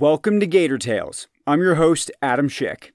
[0.00, 1.28] Welcome to Gator Tales.
[1.46, 2.92] I'm your host, Adam Schick.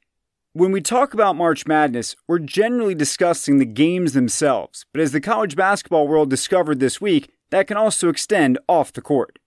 [0.54, 5.22] When we talk about March Madness, we're generally discussing the games themselves, but as the
[5.22, 9.38] college basketball world discovered this week, that can also extend off the court.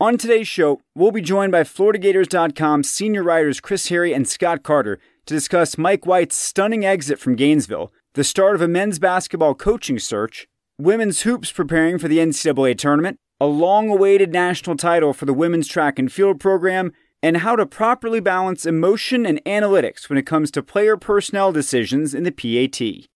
[0.00, 4.98] On today's show, we'll be joined by FloridaGators.com senior writers Chris Harry and Scott Carter
[5.26, 10.00] to discuss Mike White's stunning exit from Gainesville, the start of a men's basketball coaching
[10.00, 15.34] search, women's hoops preparing for the NCAA tournament, a long awaited national title for the
[15.34, 16.92] women's track and field program,
[17.22, 22.14] and how to properly balance emotion and analytics when it comes to player personnel decisions
[22.14, 23.08] in the PAT.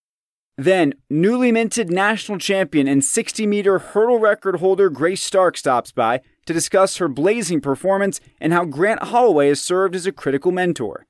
[0.58, 6.20] Then, newly minted national champion and 60 meter hurdle record holder Grace Stark stops by
[6.46, 11.06] to discuss her blazing performance and how Grant Holloway has served as a critical mentor.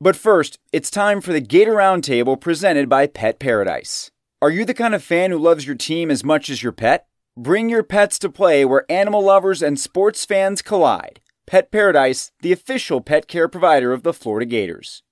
[0.00, 4.10] But first, it's time for the Gator Roundtable presented by Pet Paradise.
[4.42, 7.06] Are you the kind of fan who loves your team as much as your pet?
[7.38, 11.20] Bring your pets to play where animal lovers and sports fans collide.
[11.46, 15.02] Pet Paradise, the official pet care provider of the Florida Gators.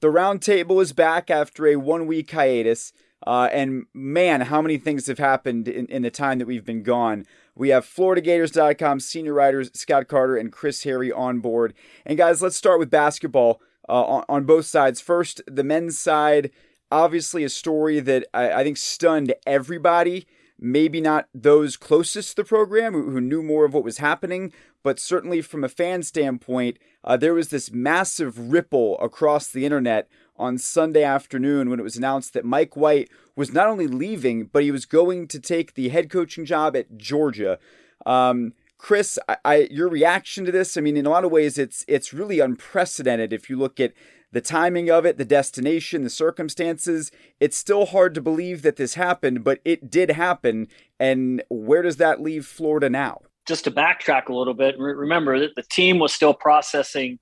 [0.00, 2.92] The roundtable is back after a one week hiatus.
[3.24, 6.82] Uh, and man, how many things have happened in, in the time that we've been
[6.82, 7.24] gone.
[7.54, 11.72] We have FloridaGators.com senior writers Scott Carter and Chris Harry on board.
[12.04, 15.00] And guys, let's start with basketball uh, on, on both sides.
[15.00, 16.50] First, the men's side
[16.92, 20.26] obviously a story that I, I think stunned everybody.
[20.60, 24.52] Maybe not those closest to the program who, knew more of what was happening,
[24.84, 30.08] but certainly from a fan standpoint, uh, there was this massive ripple across the internet
[30.36, 34.62] on Sunday afternoon when it was announced that Mike White was not only leaving, but
[34.62, 37.58] he was going to take the head coaching job at Georgia.
[38.06, 40.76] Um, Chris, I, I, your reaction to this?
[40.76, 43.32] I mean, in a lot of ways, it's it's really unprecedented.
[43.32, 43.92] If you look at
[44.32, 47.12] the timing of it, the destination, the circumstances.
[47.38, 50.68] It's still hard to believe that this happened, but it did happen.
[50.98, 53.20] And where does that leave Florida now?
[53.46, 57.18] Just to backtrack a little bit, remember that the team was still processing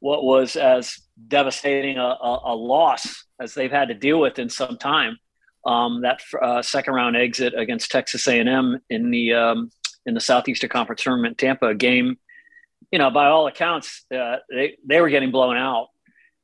[0.00, 4.48] what was as devastating a, a, a loss as they've had to deal with in
[4.48, 5.18] some time.
[5.66, 9.70] Um, that uh, second round exit against Texas A&M in the um,
[10.06, 12.18] in the Southeastern Conference tournament, Tampa game.
[12.90, 15.88] You know, by all accounts, uh, they they were getting blown out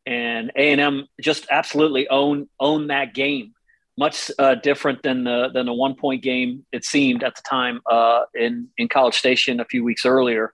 [0.06, 3.52] and A and M just absolutely own own that game.
[3.98, 7.80] Much uh, different than the than the one point game it seemed at the time
[7.90, 10.52] uh, in in College Station a few weeks earlier.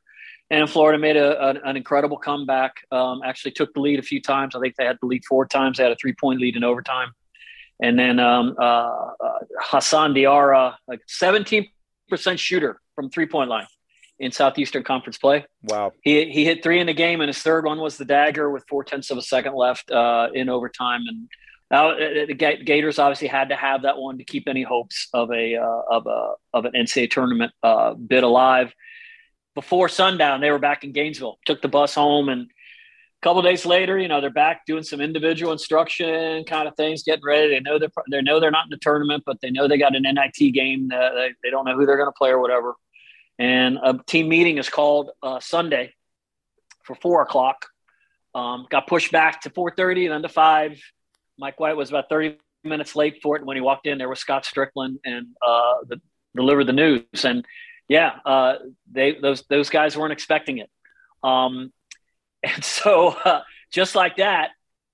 [0.51, 2.75] And Florida made a, an, an incredible comeback.
[2.91, 4.55] Um, actually took the lead a few times.
[4.55, 5.79] I think they had the lead four times.
[5.79, 7.13] They had a three point lead in overtime.
[7.83, 11.69] And then um, uh, uh Hassan Diarra, like 17%
[12.37, 13.67] shooter from three point line
[14.23, 15.45] in Southeastern Conference play.
[15.65, 15.93] Wow.
[16.01, 18.65] He, he hit three in the game, and his third one was the dagger with
[18.69, 21.03] four tenths of a second left uh, in overtime.
[21.09, 21.29] And
[21.73, 25.33] now uh, the Gators obviously had to have that one to keep any hopes of
[25.33, 28.73] a uh, of a of an NCAA tournament uh, bid alive.
[29.57, 31.39] Before sundown, they were back in Gainesville.
[31.45, 35.01] Took the bus home, and a couple days later, you know, they're back doing some
[35.01, 37.49] individual instruction kind of things, getting ready.
[37.49, 39.97] They know they're they know they're not in the tournament, but they know they got
[39.97, 40.87] an NIT game.
[40.91, 42.77] they, they don't know who they're going to play or whatever
[43.43, 45.95] and a team meeting is called uh, Sunday
[46.85, 47.67] for four o'clock.
[48.37, 50.81] Um, got pushed back to 4:30 and then to five.
[51.37, 53.41] Mike White was about 30 minutes late for it.
[53.41, 56.01] And when he walked in, there was Scott Stricklin and uh, the,
[56.37, 57.25] delivered the news.
[57.25, 57.45] And
[57.89, 58.55] yeah, uh,
[58.91, 60.71] they those those guys weren't expecting it.
[61.25, 61.73] Um,
[62.45, 63.41] and so uh,
[63.73, 64.51] just like that,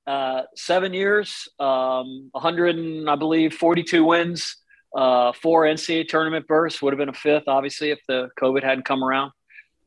[0.06, 4.56] uh, seven years, um, 100 and I believe 42 wins
[4.94, 8.84] uh, four NCAA tournament berths would have been a fifth, obviously, if the COVID hadn't
[8.84, 9.32] come around.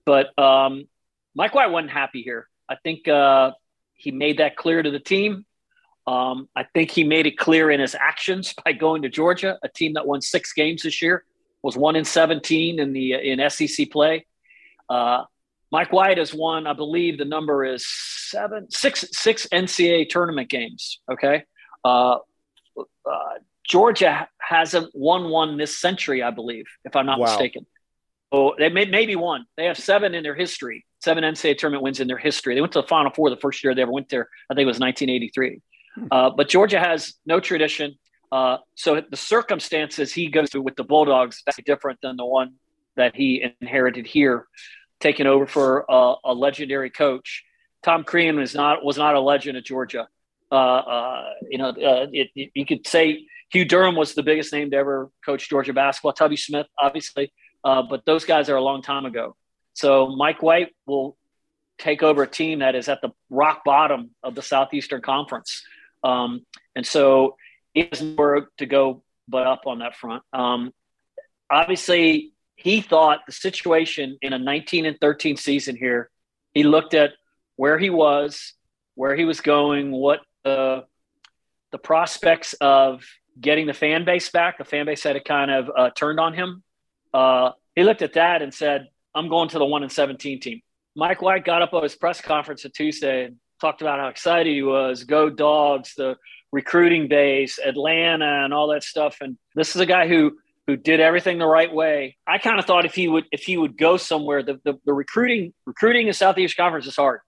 [0.05, 0.87] But um,
[1.35, 2.47] Mike White wasn't happy here.
[2.69, 3.51] I think uh,
[3.95, 5.45] he made that clear to the team.
[6.07, 9.69] Um, I think he made it clear in his actions by going to Georgia, a
[9.69, 11.23] team that won six games this year,
[11.61, 14.25] was one in 17 in the in SEC play.
[14.89, 15.23] Uh,
[15.71, 20.99] Mike White has won, I believe the number is seven, six, six NCAA tournament games.
[21.09, 21.45] Okay.
[21.85, 22.17] Uh,
[22.77, 23.37] uh,
[23.71, 27.27] Georgia hasn't won one this century, I believe, if I'm not wow.
[27.27, 27.65] mistaken.
[28.29, 29.45] Oh, they may, maybe one.
[29.55, 32.53] They have seven in their history, seven NCAA tournament wins in their history.
[32.53, 34.27] They went to the Final Four the first year they ever went there.
[34.49, 35.61] I think it was 1983.
[35.95, 36.07] Hmm.
[36.11, 37.95] Uh, but Georgia has no tradition.
[38.29, 42.55] Uh, so the circumstances he goes through with the Bulldogs that's different than the one
[42.97, 44.47] that he inherited here.
[44.99, 47.45] taking over for a, a legendary coach.
[47.83, 50.09] Tom Crean was not was not a legend at Georgia.
[50.51, 54.53] Uh, uh, you know, uh, it, it, you could say Hugh Durham was the biggest
[54.53, 56.13] name to ever coach Georgia basketball.
[56.13, 57.33] Tubby Smith, obviously,
[57.63, 59.35] uh, but those guys are a long time ago.
[59.73, 61.17] So Mike White will
[61.77, 65.63] take over a team that is at the rock bottom of the Southeastern Conference,
[66.03, 66.45] um,
[66.75, 67.35] and so
[67.73, 70.23] he has nowhere to go but up on that front.
[70.33, 70.73] Um,
[71.49, 76.09] obviously, he thought the situation in a 19 and 13 season here.
[76.53, 77.13] He looked at
[77.55, 78.53] where he was,
[78.95, 80.85] where he was going, what the
[81.71, 83.03] the prospects of
[83.39, 84.57] getting the fan base back.
[84.57, 86.63] The fan base had kind of uh, turned on him.
[87.13, 90.61] Uh, he looked at that and said, "I'm going to the one and 17 team."
[90.95, 94.51] Mike White got up at his press conference at Tuesday and talked about how excited
[94.51, 95.03] he was.
[95.03, 95.93] Go Dogs!
[95.95, 96.17] The
[96.51, 99.17] recruiting base, Atlanta, and all that stuff.
[99.21, 100.37] And this is a guy who
[100.67, 102.17] who did everything the right way.
[102.27, 104.93] I kind of thought if he would if he would go somewhere, the the, the
[104.93, 107.21] recruiting recruiting in Southeast Conference is hard.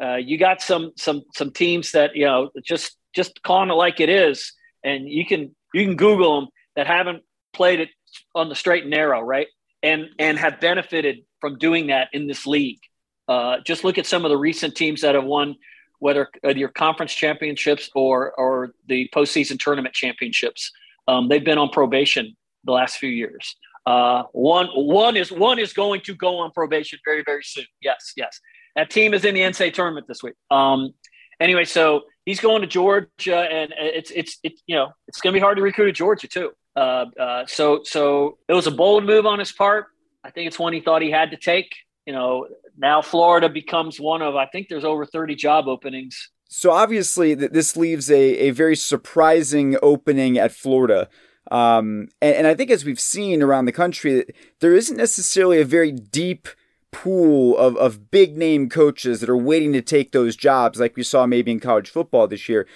[0.00, 4.00] Uh, you got some some some teams that you know just just calling it like
[4.00, 4.52] it is,
[4.84, 7.22] and you can you can Google them that haven't
[7.52, 7.88] played it
[8.34, 9.48] on the straight and narrow, right?
[9.82, 12.80] And and have benefited from doing that in this league.
[13.28, 15.56] Uh, just look at some of the recent teams that have won,
[16.00, 20.72] whether your conference championships or or the postseason tournament championships.
[21.08, 23.56] Um, they've been on probation the last few years.
[23.86, 27.64] Uh, one one is one is going to go on probation very very soon.
[27.80, 28.40] Yes, yes.
[28.76, 30.34] That team is in the NCAA tournament this week.
[30.50, 30.94] Um,
[31.40, 35.36] anyway, so he's going to Georgia, and it's it's it's you know it's going to
[35.36, 36.50] be hard to recruit at Georgia too.
[36.76, 39.86] Uh, uh, so so it was a bold move on his part.
[40.24, 41.74] I think it's one he thought he had to take.
[42.06, 42.46] You know,
[42.76, 46.30] now Florida becomes one of I think there's over 30 job openings.
[46.48, 51.08] So obviously, this leaves a, a very surprising opening at Florida.
[51.50, 54.24] Um, and, and I think as we've seen around the country,
[54.60, 56.48] there isn't necessarily a very deep
[56.92, 61.02] pool of, of big name coaches that are waiting to take those jobs, like we
[61.02, 62.66] saw maybe in college football this year.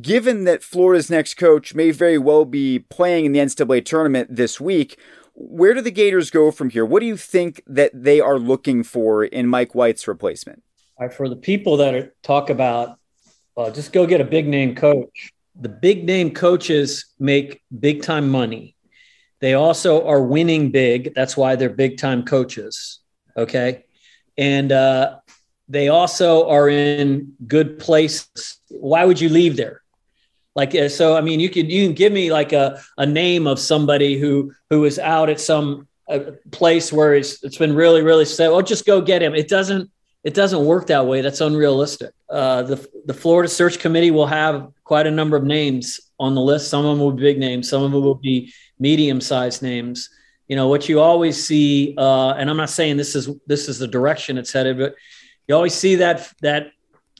[0.00, 4.60] Given that Florida's next coach may very well be playing in the NCAA tournament this
[4.60, 4.98] week,
[5.34, 6.84] where do the Gators go from here?
[6.84, 10.62] What do you think that they are looking for in Mike White's replacement?
[11.08, 12.98] for the people that are, talk about,
[13.56, 15.32] uh, just go get a big name coach.
[15.60, 18.76] The big name coaches make big time money.
[19.40, 21.14] They also are winning big.
[21.14, 23.00] That's why they're big time coaches.
[23.36, 23.84] Okay.
[24.36, 25.18] And uh,
[25.68, 28.60] they also are in good places.
[28.68, 29.82] Why would you leave there?
[30.54, 33.46] Like uh, so, I mean, you can you can give me like a, a name
[33.46, 38.02] of somebody who who is out at some uh, place where it's it's been really
[38.02, 38.48] really said.
[38.48, 39.34] Well, just go get him.
[39.34, 39.90] It doesn't
[40.24, 41.22] it doesn't work that way.
[41.22, 42.12] That's unrealistic.
[42.28, 46.42] Uh, the the Florida Search Committee will have quite a number of names on the
[46.42, 46.68] list.
[46.68, 47.70] Some of them will be big names.
[47.70, 50.10] Some of them will be medium sized names
[50.48, 53.78] you know what you always see uh, and i'm not saying this is this is
[53.78, 54.94] the direction it's headed but
[55.48, 56.72] you always see that that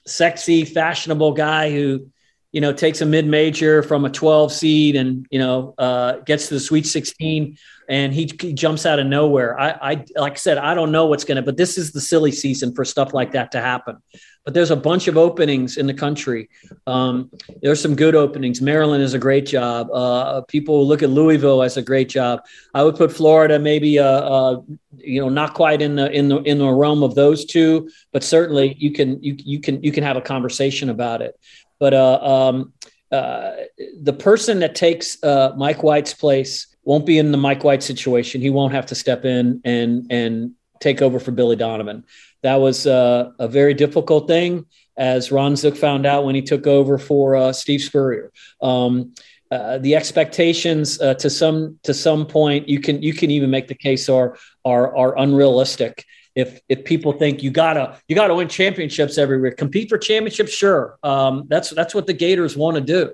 [0.07, 2.07] sexy fashionable guy who
[2.53, 6.55] you know takes a mid-major from a 12 seed and you know uh, gets to
[6.55, 7.57] the sweet 16
[7.89, 11.07] and he, he jumps out of nowhere I, I like i said i don't know
[11.07, 13.99] what's going to but this is the silly season for stuff like that to happen
[14.45, 16.49] but there's a bunch of openings in the country.
[16.87, 17.31] Um,
[17.63, 18.61] there's some good openings.
[18.61, 19.89] Maryland is a great job.
[19.93, 22.41] Uh, people look at Louisville as a great job.
[22.75, 24.63] I would put Florida maybe, uh, uh,
[24.97, 28.25] you know, not quite in the in the in the realm of those two, but
[28.25, 31.39] certainly you can you you can you can have a conversation about it.
[31.79, 32.73] But uh, um,
[33.13, 33.53] uh,
[34.01, 38.41] the person that takes uh, Mike White's place won't be in the Mike White situation.
[38.41, 42.05] He won't have to step in and and take over for Billy Donovan
[42.43, 46.67] that was uh, a very difficult thing, as Ron Zook found out when he took
[46.67, 48.33] over for uh, Steve Spurrier.
[48.61, 49.15] Um,
[49.51, 53.69] uh, the expectations uh, to some to some point, you can you can even make
[53.69, 56.05] the case are are are unrealistic.
[56.35, 60.99] If if people think you gotta you gotta win championships everywhere, compete for championships, sure.
[61.03, 63.13] Um, that's that's what the Gators want to do.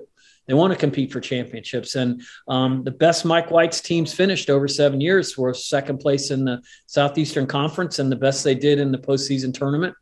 [0.49, 1.93] They want to compete for championships.
[1.93, 6.43] And um, the best Mike White's teams finished over seven years were second place in
[6.43, 9.95] the Southeastern Conference and the best they did in the postseason tournament.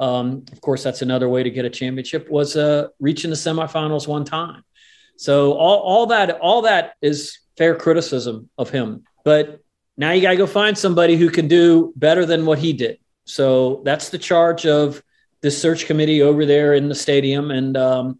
[0.00, 4.08] Um, of course, that's another way to get a championship was uh, reaching the semifinals
[4.08, 4.64] one time.
[5.18, 9.04] So all, all that all that is fair criticism of him.
[9.24, 9.60] But
[9.96, 12.98] now you got to go find somebody who can do better than what he did.
[13.24, 15.00] So that's the charge of
[15.42, 17.52] this search committee over there in the stadium.
[17.52, 18.18] And um,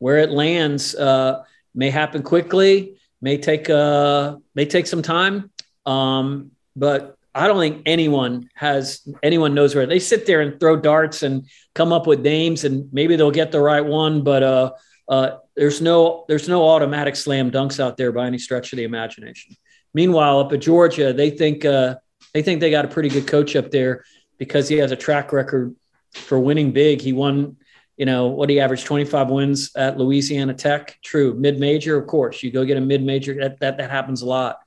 [0.00, 5.50] where it lands uh, may happen quickly, may take uh, may take some time,
[5.86, 10.76] um, but I don't think anyone has anyone knows where they sit there and throw
[10.76, 14.72] darts and come up with names, and maybe they'll get the right one, but uh,
[15.08, 18.84] uh, there's no there's no automatic slam dunks out there by any stretch of the
[18.84, 19.56] imagination.
[19.94, 21.96] Meanwhile, up at Georgia, they think uh,
[22.32, 24.04] they think they got a pretty good coach up there
[24.38, 25.74] because he has a track record
[26.12, 27.00] for winning big.
[27.00, 27.56] He won,
[28.00, 30.98] you know, what he averaged 25 wins at Louisiana Tech.
[31.02, 31.34] True.
[31.34, 32.42] Mid major, of course.
[32.42, 34.60] You go get a mid major, that, that, that happens a lot.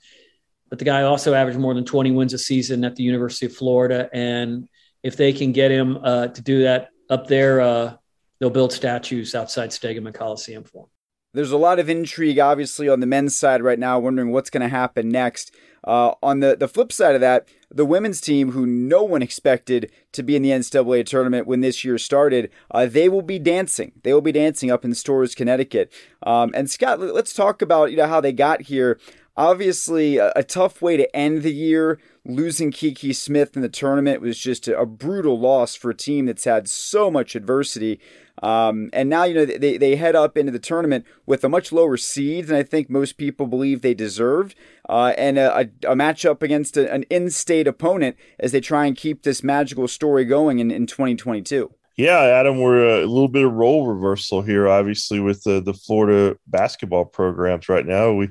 [0.70, 3.56] But the guy also averaged more than 20 wins a season at the University of
[3.56, 4.08] Florida.
[4.14, 4.70] And
[5.02, 7.96] if they can get him uh, to do that up there, uh,
[8.40, 10.90] they'll build statues outside Stegeman Coliseum for him.
[11.34, 14.62] There's a lot of intrigue, obviously, on the men's side right now, wondering what's going
[14.62, 15.56] to happen next.
[15.84, 19.92] Uh, on the, the flip side of that, the women's team, who no one expected
[20.12, 23.94] to be in the NCAA tournament when this year started, uh, they will be dancing.
[24.04, 25.92] They will be dancing up in Storrs, Connecticut.
[26.22, 29.00] Um, and Scott, let's talk about you know how they got here.
[29.36, 32.00] Obviously, a, a, tough way to end the year.
[32.24, 36.28] Losing Kiki Smith in the tournament was just a, a brutal loss for a team
[36.28, 38.00] that's had so much adversity.
[38.44, 41.72] Um, and now, you know, they, they head up into the tournament with a much
[41.72, 44.56] lower seed than I think most people believe they deserved,
[44.88, 48.96] uh, and a, a, matchup against a, an in state opponent as they try and
[48.96, 51.72] keep this magical story going in, in 2022.
[51.96, 56.38] Yeah, Adam, we're a little bit of role reversal here, obviously, with the, the Florida
[56.48, 58.14] basketball programs right now.
[58.14, 58.30] We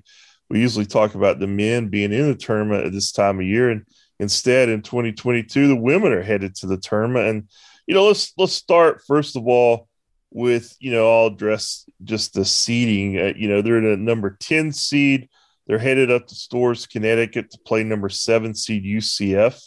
[0.52, 3.70] we usually talk about the men being in the tournament at this time of year,
[3.70, 3.86] and
[4.20, 7.26] instead, in 2022, the women are headed to the tournament.
[7.26, 7.48] And
[7.86, 9.88] you know, let's let's start first of all
[10.30, 13.18] with you know all dress just the seeding.
[13.18, 15.30] Uh, you know, they're in a number ten seed.
[15.66, 19.58] They're headed up to Storrs, Connecticut, to play number seven seed UCF,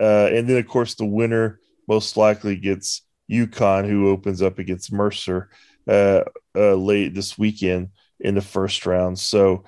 [0.00, 4.90] uh, and then of course the winner most likely gets UConn, who opens up against
[4.90, 5.50] Mercer
[5.86, 6.22] uh,
[6.56, 9.18] uh, late this weekend in the first round.
[9.18, 9.64] So,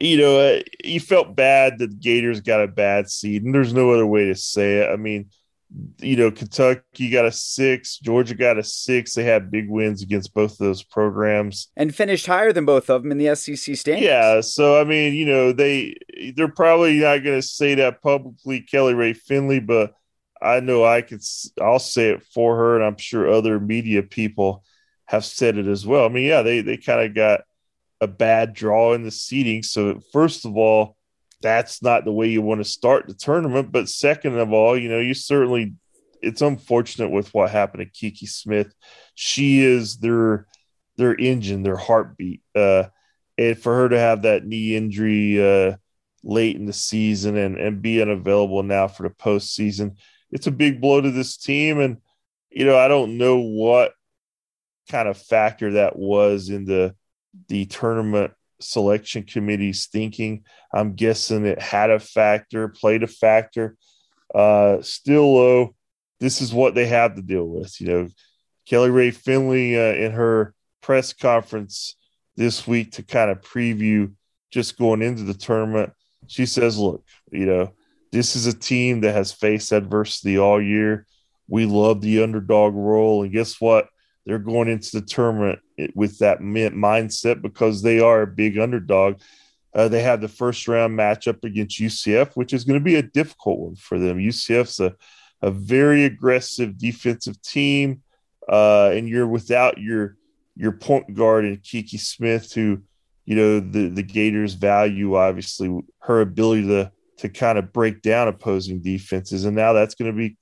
[0.00, 3.90] you know, uh, you felt bad that Gators got a bad seed, and there's no
[3.90, 4.90] other way to say it.
[4.90, 5.30] I mean,
[5.98, 9.14] you know, Kentucky got a six, Georgia got a six.
[9.14, 13.02] They had big wins against both of those programs and finished higher than both of
[13.02, 14.04] them in the SEC standings.
[14.04, 15.96] Yeah, so I mean, you know, they
[16.34, 19.94] they're probably not going to say that publicly, Kelly Rae Finley, but
[20.42, 21.22] I know I could.
[21.60, 24.64] I'll say it for her, and I'm sure other media people
[25.06, 26.04] have said it as well.
[26.04, 27.42] I mean, yeah, they they kind of got
[28.00, 29.62] a bad draw in the seating.
[29.62, 30.96] So first of all
[31.40, 33.72] that's not the way you want to start the tournament.
[33.72, 35.74] But second of all, you know, you certainly
[36.22, 38.74] it's unfortunate with what happened to Kiki Smith.
[39.14, 40.46] She is their
[40.96, 42.42] their engine, their heartbeat.
[42.54, 42.84] Uh,
[43.38, 45.76] and for her to have that knee injury uh,
[46.22, 49.96] late in the season and and be unavailable now for the postseason,
[50.30, 51.80] it's a big blow to this team.
[51.80, 51.98] And
[52.50, 53.94] you know, I don't know what
[54.90, 56.94] kind of factor that was in the
[57.48, 60.44] the tournament selection committee's thinking.
[60.72, 63.76] I'm guessing it had a factor, played a factor.
[64.34, 65.74] Uh, still, though,
[66.20, 67.80] this is what they have to deal with.
[67.80, 68.08] You know,
[68.66, 71.96] Kelly Rae Finley uh, in her press conference
[72.36, 74.12] this week to kind of preview
[74.50, 75.92] just going into the tournament.
[76.26, 77.72] She says, "Look, you know,
[78.12, 81.06] this is a team that has faced adversity all year.
[81.48, 83.88] We love the underdog role, and guess what?
[84.26, 85.60] They're going into the tournament
[85.94, 89.20] with that mindset because they are a big underdog.
[89.74, 93.02] Uh, they have the first round matchup against UCF, which is going to be a
[93.02, 94.18] difficult one for them.
[94.18, 94.94] UCF's a,
[95.42, 98.02] a very aggressive defensive team,
[98.48, 100.16] uh, and you're without your
[100.56, 102.82] your point guard and Kiki Smith, who
[103.24, 108.28] you know the the Gators value obviously her ability to to kind of break down
[108.28, 110.36] opposing defenses, and now that's going to be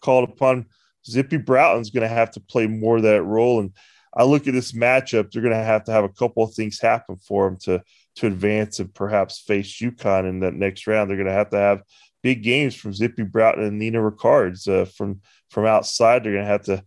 [0.00, 0.66] called upon
[1.06, 3.60] Zippy Broughton's going to have to play more of that role.
[3.60, 3.72] And
[4.16, 6.80] I look at this matchup; they're going to have to have a couple of things
[6.80, 7.82] happen for them to
[8.16, 11.08] to advance and perhaps face UConn in that next round.
[11.08, 11.82] They're going to have to have
[12.22, 16.24] big games from Zippy Broughton and Nina Rickards uh, from from outside.
[16.24, 16.84] They're going to have to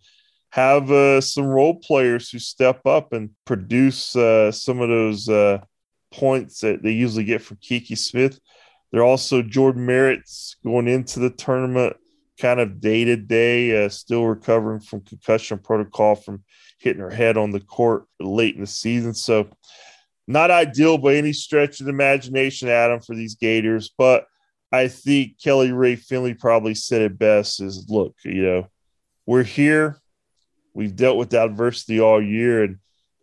[0.51, 5.59] have uh, some role players who step up and produce uh, some of those uh,
[6.11, 8.39] points that they usually get from Kiki Smith.
[8.91, 11.97] They're also Jordan Merritt's going into the tournament
[12.39, 16.43] kind of day to day, still recovering from concussion protocol from
[16.79, 19.13] hitting her head on the court late in the season.
[19.13, 19.49] So,
[20.27, 23.93] not ideal by any stretch of the imagination, Adam, for these Gators.
[23.97, 24.25] But
[24.71, 28.67] I think Kelly Rae Finley probably said it best is look, you know,
[29.25, 29.99] we're here.
[30.73, 32.77] We've dealt with adversity all year, and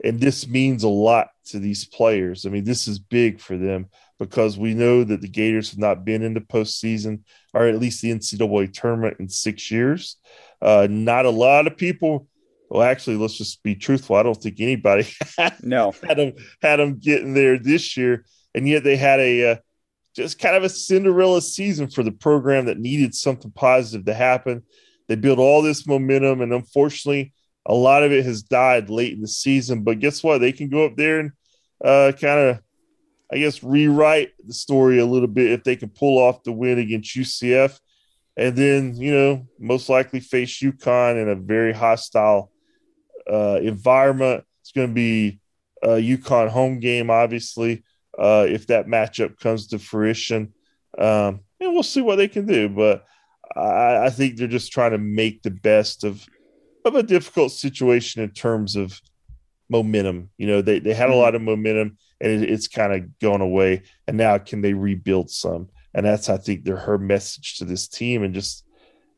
[0.05, 2.47] and this means a lot to these players.
[2.47, 3.89] I mean, this is big for them
[4.21, 7.23] because we know that the Gators have not been in the postseason
[7.55, 10.17] or at least the NCAA tournament in six years.
[10.61, 12.29] Uh, not a lot of people.
[12.69, 14.17] Well, actually, let's just be truthful.
[14.17, 15.09] I don't think anybody
[15.63, 18.25] no had them had them getting there this year,
[18.55, 19.57] and yet they had a uh,
[20.15, 24.63] just kind of a Cinderella season for the program that needed something positive to happen.
[25.09, 27.33] They built all this momentum, and unfortunately,
[27.67, 29.83] a lot of it has died late in the season.
[29.83, 30.39] But guess what?
[30.39, 31.33] They can go up there and
[31.85, 32.61] uh, kind of
[33.33, 36.79] I guess, rewrite the story a little bit if they can pull off the win
[36.79, 37.79] against UCF.
[38.37, 42.51] and then you know most likely face UConn in a very hostile
[43.31, 44.45] uh, environment.
[44.63, 45.41] It's going to be
[45.83, 47.85] a UConn home game, obviously,
[48.19, 50.53] uh, if that matchup comes to fruition,
[50.99, 52.69] um, and we'll see what they can do.
[52.69, 53.05] But
[53.57, 56.27] I, I think they're just trying to make the best of
[56.85, 59.01] of a difficult situation in terms of
[59.71, 60.31] momentum.
[60.37, 61.21] You know, they they had a mm-hmm.
[61.21, 63.83] lot of momentum, and it, it's kind of gone away.
[64.07, 65.69] And now, can they rebuild some?
[65.95, 68.65] And that's, I think, their her message to this team, and just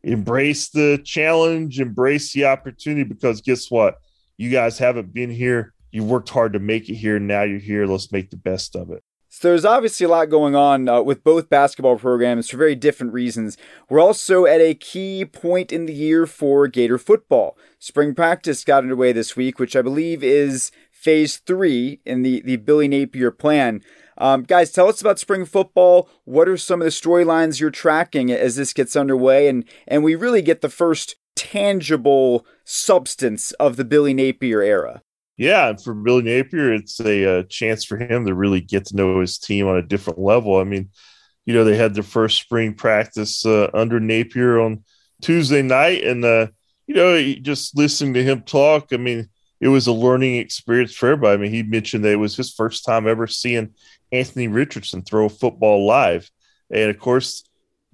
[0.04, 3.04] embrace the challenge, embrace the opportunity.
[3.04, 3.97] Because guess what?
[4.37, 5.75] You guys haven't been here.
[5.90, 7.18] You worked hard to make it here.
[7.18, 7.87] Now you're here.
[7.87, 9.02] Let's make the best of it.
[9.35, 13.15] So there's obviously a lot going on uh, with both basketball programs for very different
[13.15, 13.57] reasons.
[13.89, 17.57] We're also at a key point in the year for Gator football.
[17.79, 22.57] Spring practice got underway this week, which I believe is phase three in the, the
[22.57, 23.81] Billy Napier plan.
[24.19, 26.11] Um, guys, tell us about spring football.
[26.25, 29.49] What are some of the storylines you're tracking as this gets underway?
[29.49, 35.01] And, and we really get the first tangible substance of the Billy Napier era.
[35.37, 38.87] Yeah, and for Billy Napier, it's a, a, uh, chance for him to really get
[38.87, 40.57] to know his team on a different level.
[40.57, 40.91] I mean,
[41.47, 44.85] you know, they had their first spring practice uh, under Napier on
[45.23, 46.49] Tuesday night, and uh,
[46.87, 49.29] you know, just listening to him talk, I mean,
[49.61, 51.35] it was a learning experience for everybody.
[51.35, 53.71] I mean, he mentioned that it was his first time ever seeing
[54.11, 56.31] Anthony Richardson throw a football live,
[56.71, 57.45] and of course,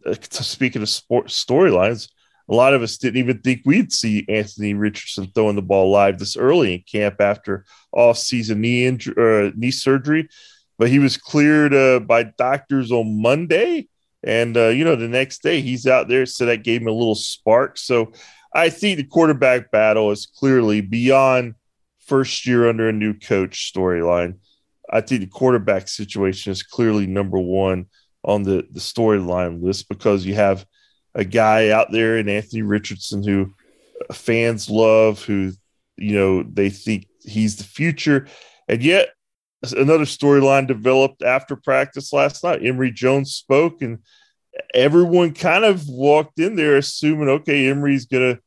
[0.05, 2.09] uh, speaking of sport storylines,
[2.49, 6.19] a lot of us didn't even think we'd see Anthony Richardson throwing the ball live
[6.19, 10.29] this early in camp after off-season knee injury, uh, knee surgery.
[10.79, 13.89] But he was cleared uh, by doctors on Monday,
[14.23, 16.93] and uh, you know the next day he's out there, so that gave him a
[16.93, 17.77] little spark.
[17.77, 18.13] So
[18.55, 21.55] I think the quarterback battle is clearly beyond
[21.99, 24.39] first year under a new coach storyline.
[24.91, 27.87] I think the quarterback situation is clearly number one
[28.25, 30.65] on the the storyline list because you have–
[31.19, 33.53] a guy out there in Anthony Richardson who
[34.13, 35.53] fans love, who
[35.97, 38.29] you know they think he's the future,
[38.69, 39.09] and yet
[39.77, 42.65] another storyline developed after practice last night.
[42.65, 43.99] Emory Jones spoke, and
[44.73, 48.39] everyone kind of walked in there assuming, okay, Emory's gonna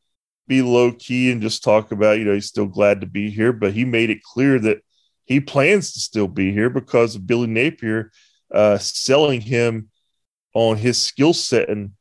[0.47, 3.51] be low key and just talk about, you know, he's still glad to be here,
[3.51, 4.81] but he made it clear that
[5.25, 8.11] he plans to still be here because of Billy Napier
[8.53, 9.89] uh, selling him
[10.53, 11.91] on his skill set and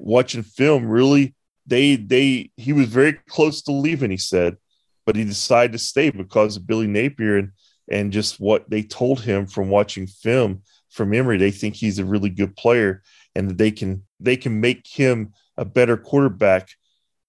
[0.00, 1.34] watching film really
[1.66, 4.56] they they he was very close to leaving he said
[5.04, 7.52] but he decided to stay because of billy napier and
[7.90, 12.04] and just what they told him from watching film from emory they think he's a
[12.04, 13.02] really good player
[13.34, 16.70] and that they can they can make him a better quarterback.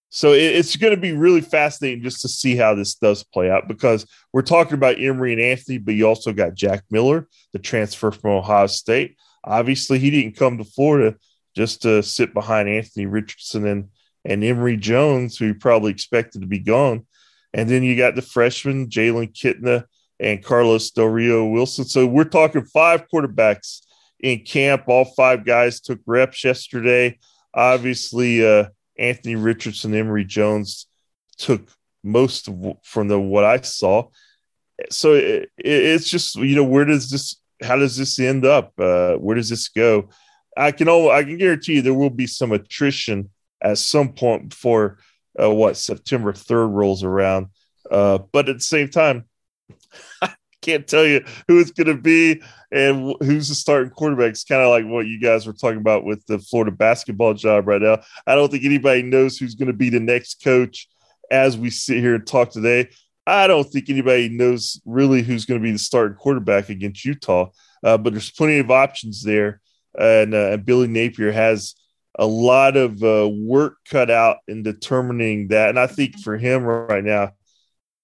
[0.09, 3.49] So it, it's going to be really fascinating just to see how this does play
[3.49, 7.59] out because we're talking about emory and anthony but you also got jack miller the
[7.59, 9.17] transfer from ohio state.
[9.43, 11.15] Obviously he didn't come to florida
[11.59, 13.89] just to sit behind Anthony Richardson and
[14.23, 17.05] and Emory Jones, who probably expected to be gone.
[17.53, 19.83] And then you got the freshman Jalen Kitna
[20.21, 21.83] and Carlos Del Rio Wilson.
[21.83, 23.81] So we're talking five quarterbacks
[24.21, 24.83] in camp.
[24.87, 27.19] All five guys took reps yesterday.
[27.53, 30.87] Obviously, uh, Anthony Richardson, Emory Jones
[31.37, 31.69] took
[32.05, 34.07] most of, from the what I saw.
[34.91, 38.71] So it, it's just you know where does this how does this end up?
[38.77, 40.09] Uh, where does this go?
[40.57, 43.29] I can all I can guarantee you there will be some attrition
[43.61, 44.97] at some point before
[45.41, 47.47] uh, what September third rolls around.
[47.89, 49.25] Uh, but at the same time,
[50.21, 54.31] I can't tell you who it's going to be and who's the starting quarterback.
[54.31, 57.67] It's kind of like what you guys were talking about with the Florida basketball job
[57.67, 58.01] right now.
[58.27, 60.87] I don't think anybody knows who's going to be the next coach
[61.31, 62.89] as we sit here and talk today.
[63.25, 67.49] I don't think anybody knows really who's going to be the starting quarterback against Utah,
[67.83, 69.61] uh, but there's plenty of options there
[69.97, 71.75] and, uh, Billy Napier has
[72.19, 75.69] a lot of uh, work cut out in determining that.
[75.69, 77.31] And I think for him right now,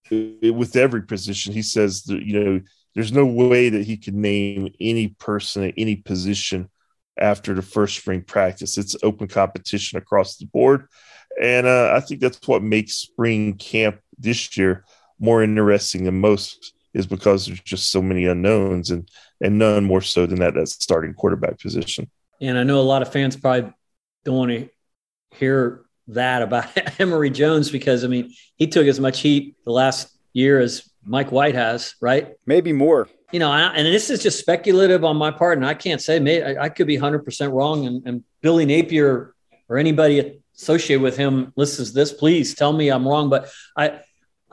[0.10, 2.62] it, with every position, he says that you know
[2.93, 6.69] there's no way that he can name any person at any position
[7.19, 8.78] after the first spring practice.
[8.78, 10.88] It's open competition across the board,
[11.41, 14.86] and uh, I think that's what makes spring camp this year
[15.19, 19.10] more interesting than most is because there's just so many unknowns and
[19.41, 22.10] and none more so than that that starting quarterback position.
[22.41, 23.74] And I know a lot of fans probably
[24.24, 24.69] don't want to
[25.32, 26.67] hear that about
[27.00, 31.32] Emory Jones because I mean he took as much heat the last year as Mike
[31.32, 32.34] White has, right?
[32.45, 33.08] Maybe more.
[33.32, 36.19] You know, and this is just speculative on my part, and I can't say.
[36.19, 37.86] Maybe I could be hundred percent wrong.
[37.86, 39.34] And, and Billy Napier
[39.67, 43.30] or anybody associated with him listens to this, please tell me I'm wrong.
[43.30, 44.00] But I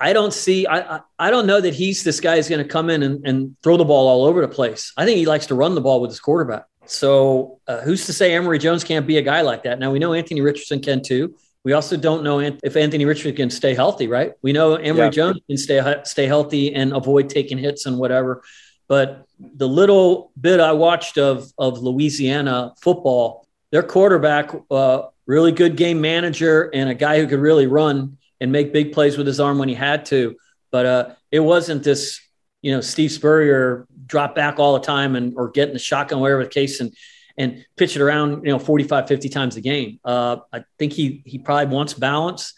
[0.02, 0.66] I don't see.
[0.66, 3.24] I, I, I don't know that he's this guy is going to come in and,
[3.24, 4.92] and throw the ball all over the place.
[4.96, 6.64] I think he likes to run the ball with his quarterback.
[6.86, 9.78] so uh, who's to say Emory Jones can't be a guy like that?
[9.78, 11.36] Now we know Anthony Richardson can too.
[11.62, 14.32] We also don't know if Anthony Richardson can stay healthy, right?
[14.42, 15.10] We know Emory yeah.
[15.10, 18.42] Jones can stay stay healthy and avoid taking hits and whatever.
[18.88, 25.76] But the little bit I watched of of Louisiana football, their quarterback, uh, really good
[25.76, 29.38] game manager and a guy who could really run and make big plays with his
[29.38, 30.37] arm when he had to.
[30.72, 32.20] But uh, it wasn't this,
[32.61, 36.42] you know, Steve Spurrier drop back all the time and or getting the shotgun, whatever
[36.42, 36.92] the case, and
[37.38, 40.00] and pitch it around, you know, 45, 50 times a game.
[40.05, 42.52] Uh, I think he he probably wants balance,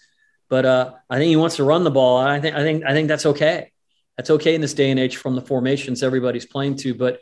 [0.48, 2.18] but uh, I think he wants to run the ball.
[2.18, 3.70] I think I think I think that's okay.
[4.16, 6.94] That's okay in this day and age from the formations everybody's playing to.
[6.94, 7.20] But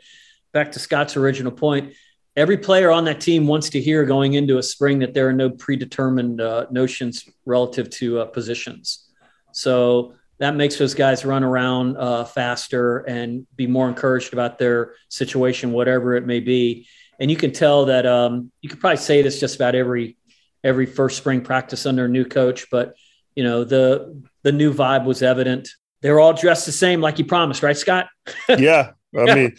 [0.53, 1.95] back to Scott's original point,
[2.35, 5.33] every player on that team wants to hear going into a spring that there are
[5.33, 9.09] no predetermined uh, notions relative to uh, positions.
[9.51, 14.95] So that makes those guys run around uh, faster and be more encouraged about their
[15.09, 16.87] situation, whatever it may be.
[17.19, 20.17] And you can tell that um, you could probably say this just about every
[20.63, 22.95] every first spring practice under a new coach, but
[23.35, 25.69] you know the the new vibe was evident.
[26.01, 28.07] They were all dressed the same, like you promised, right, Scott?
[28.49, 29.55] yeah, I mean,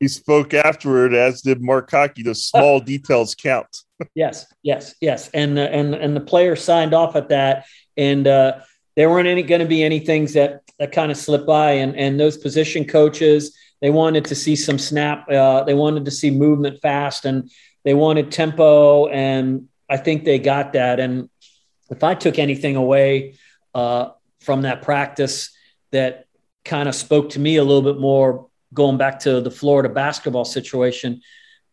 [0.00, 2.24] he spoke afterward, as did Mark Hocke.
[2.24, 3.84] The small details count.
[4.14, 8.60] yes, yes, yes, and uh, and and the players signed off at that, and uh,
[8.96, 11.94] there weren't any going to be any things that that kind of slipped by, and
[11.96, 15.28] and those position coaches they wanted to see some snap.
[15.28, 17.50] Uh, they wanted to see movement fast, and
[17.84, 19.08] they wanted tempo.
[19.08, 21.00] And I think they got that.
[21.00, 21.30] And
[21.90, 23.34] if I took anything away
[23.74, 24.10] uh,
[24.40, 25.50] from that practice
[25.92, 26.26] that
[26.64, 30.44] kind of spoke to me a little bit more, going back to the Florida basketball
[30.44, 31.20] situation,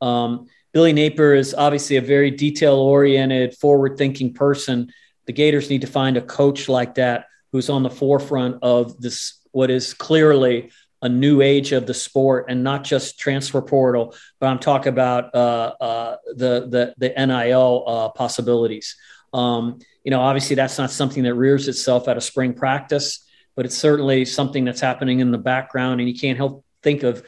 [0.01, 4.91] um, Billy Napier is obviously a very detail oriented, forward thinking person.
[5.25, 9.39] The Gators need to find a coach like that who's on the forefront of this,
[9.51, 14.47] what is clearly a new age of the sport and not just transfer portal, but
[14.47, 18.95] I'm talking about uh, uh, the, the, the NIL uh, possibilities.
[19.33, 23.65] Um, you know, obviously that's not something that rears itself at a spring practice, but
[23.65, 27.23] it's certainly something that's happening in the background, and you can't help think of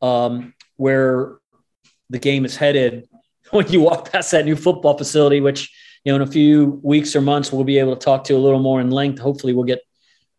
[0.00, 1.36] um, where
[2.08, 3.06] the game is headed
[3.50, 5.70] when you walk past that new football facility, which
[6.04, 8.38] you know in a few weeks or months we'll be able to talk to a
[8.38, 9.20] little more in length.
[9.20, 9.80] Hopefully, we'll get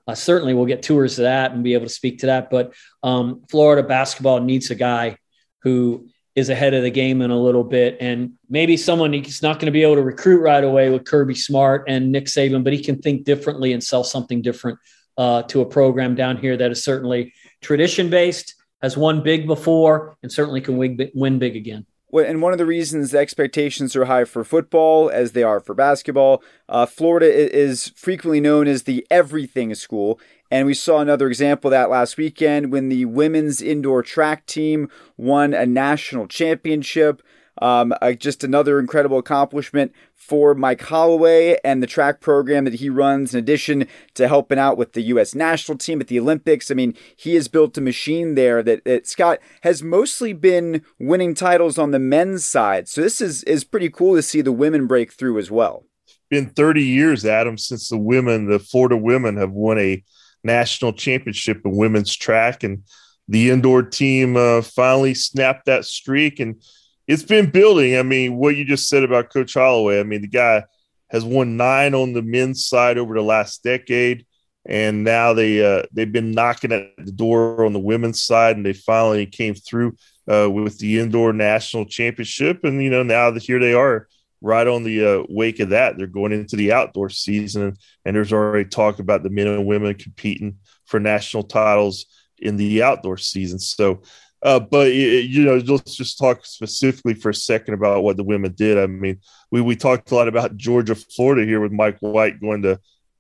[0.07, 2.49] uh, certainly we'll get tours of that and be able to speak to that.
[2.49, 5.17] But um, Florida basketball needs a guy
[5.61, 7.97] who is ahead of the game in a little bit.
[8.01, 11.35] And maybe someone he's not going to be able to recruit right away with Kirby
[11.35, 14.79] Smart and Nick Saban, but he can think differently and sell something different
[15.17, 20.15] uh, to a program down here that is certainly tradition based, has won big before,
[20.21, 21.87] and certainly can win, win big again
[22.21, 25.73] and one of the reasons the expectations are high for football as they are for
[25.73, 30.19] basketball, uh, Florida is frequently known as the everything school.
[30.51, 34.89] And we saw another example of that last weekend when the women's indoor track team
[35.17, 37.23] won a national championship.
[37.61, 42.89] Um, uh, just another incredible accomplishment for Mike Holloway and the track program that he
[42.89, 45.35] runs, in addition to helping out with the U.S.
[45.35, 46.71] national team at the Olympics.
[46.71, 51.35] I mean, he has built a machine there that, that Scott has mostly been winning
[51.35, 52.87] titles on the men's side.
[52.87, 55.85] So this is, is pretty cool to see the women break through as well.
[56.29, 60.03] Been 30 years, Adam, since the women, the Florida women, have won a
[60.43, 62.63] national championship in women's track.
[62.63, 62.83] And
[63.27, 66.61] the indoor team uh, finally snapped that streak and
[67.07, 67.97] it's been building.
[67.97, 70.63] I mean, what you just said about Coach Holloway, I mean, the guy
[71.09, 74.25] has won nine on the men's side over the last decade,
[74.65, 78.65] and now they uh, they've been knocking at the door on the women's side, and
[78.65, 79.95] they finally came through
[80.31, 84.07] uh, with the indoor national championship, and you know now that here they are
[84.41, 85.97] right on the uh, wake of that.
[85.97, 89.65] They're going into the outdoor season, and, and there's already talk about the men and
[89.65, 92.05] women competing for national titles
[92.37, 93.59] in the outdoor season.
[93.59, 94.01] So
[94.43, 98.51] uh, but you know, let's just talk specifically for a second about what the women
[98.51, 98.77] did.
[98.77, 99.19] I mean,
[99.51, 102.79] we we talked a lot about Georgia, Florida here with Mike White going to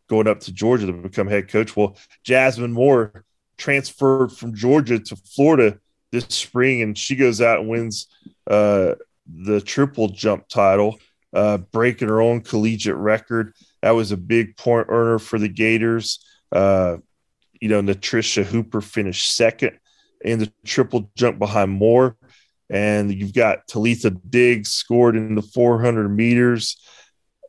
[0.09, 1.77] going up to Georgia to become head coach.
[1.77, 3.23] Well, Jasmine Moore
[3.57, 5.79] transferred from Georgia to Florida
[6.11, 8.07] this spring, and she goes out and wins
[8.47, 10.99] uh, the triple jump title,
[11.31, 13.53] uh, breaking her own collegiate record.
[13.81, 16.19] That was a big point earner for the Gators.
[16.51, 16.97] Uh,
[17.61, 19.79] you know, Natricia Hooper finished second
[20.23, 22.17] in the triple jump behind Moore.
[22.69, 26.77] And you've got Talitha Diggs scored in the 400 meters.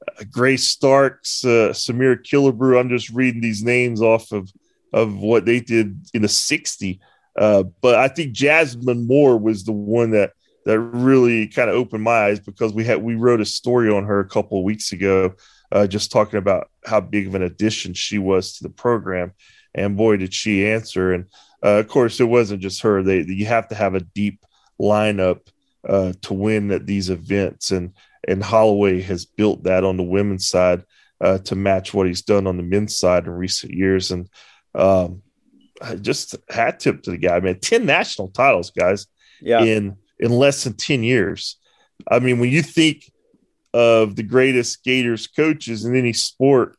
[0.06, 2.78] Uh, Grace Starks, uh, Samir Killebrew.
[2.78, 4.50] I'm just reading these names off of,
[4.92, 7.00] of what they did in the 60.
[7.38, 10.32] Uh, but I think Jasmine Moore was the one that
[10.64, 14.04] that really kind of opened my eyes because we had we wrote a story on
[14.04, 15.34] her a couple of weeks ago,
[15.72, 19.32] uh, just talking about how big of an addition she was to the program,
[19.74, 21.12] and boy did she answer!
[21.12, 21.26] And
[21.64, 23.02] uh, of course, it wasn't just her.
[23.02, 24.44] They you have to have a deep
[24.80, 25.40] lineup
[25.88, 27.94] uh, to win at these events, and
[28.28, 30.84] and Holloway has built that on the women's side
[31.20, 34.10] uh, to match what he's done on the men's side in recent years.
[34.10, 34.28] And
[34.74, 35.22] um,
[36.00, 37.60] just hat tip to the guy, man.
[37.60, 39.06] Ten national titles, guys,
[39.40, 39.62] yeah.
[39.62, 41.56] in in less than ten years.
[42.10, 43.10] I mean, when you think
[43.72, 46.76] of the greatest Gators coaches in any sport,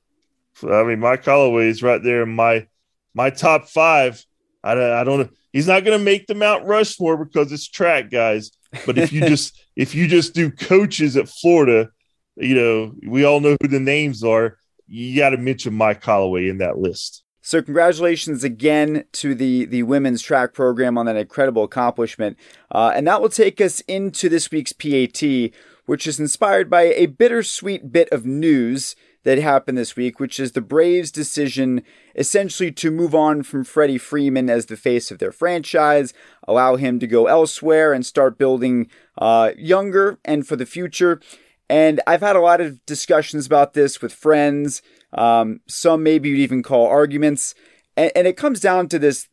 [0.63, 2.67] I mean, Mike Holloway is right there in my
[3.13, 4.23] my top five.
[4.65, 5.31] I, I don't.
[5.53, 8.51] He's not going to make the Mount Rushmore because it's track, guys.
[8.85, 11.89] But if you just if you just do coaches at Florida,
[12.35, 14.57] you know, we all know who the names are.
[14.87, 17.23] You got to mention Mike Holloway in that list.
[17.41, 22.37] So congratulations again to the the women's track program on that incredible accomplishment,
[22.71, 25.51] uh, and that will take us into this week's PAT,
[25.85, 30.53] which is inspired by a bittersweet bit of news that happened this week, which is
[30.53, 31.83] the Braves' decision
[32.15, 36.13] essentially to move on from Freddie Freeman as the face of their franchise,
[36.47, 41.19] allow him to go elsewhere and start building uh, younger and for the future.
[41.67, 46.39] And I've had a lot of discussions about this with friends, um, some maybe you'd
[46.39, 47.55] even call arguments.
[47.97, 49.27] And, and it comes down to this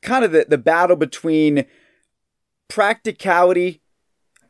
[0.00, 1.66] kind of the, the battle between
[2.68, 3.82] practicality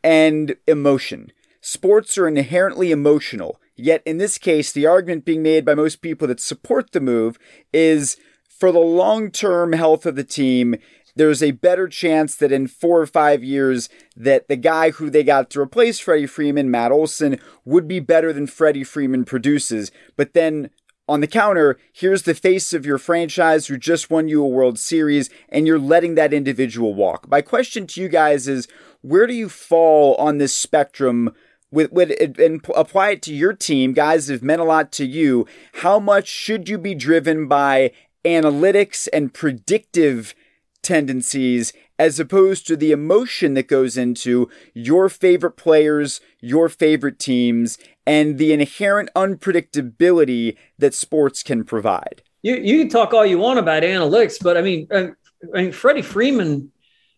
[0.04, 1.33] and emotion.
[1.61, 3.59] Sports are inherently emotional.
[3.77, 7.39] Yet in this case, the argument being made by most people that support the move
[7.73, 8.17] is
[8.49, 10.77] for the long term health of the team,
[11.17, 15.23] there's a better chance that in four or five years that the guy who they
[15.23, 19.93] got to replace Freddie Freeman, Matt Olson, would be better than Freddie Freeman produces.
[20.17, 20.71] But then
[21.07, 24.79] on the counter, here's the face of your franchise who just won you a World
[24.79, 27.29] Series, and you're letting that individual walk.
[27.29, 28.67] My question to you guys is
[29.03, 31.35] where do you fall on this spectrum?
[31.75, 35.47] With, with and apply it to your team, guys have meant a lot to you.
[35.75, 37.91] How much should you be driven by
[38.25, 40.37] analytics and predictive
[40.83, 47.77] tendencies as opposed to the emotion that goes into your favorite players, your favorite teams,
[48.07, 52.23] and the inherent unpredictability that sports can provide.
[52.43, 55.11] You, you can talk all you want about analytics, but I mean, I,
[55.55, 56.71] I mean, Freddie Freeman,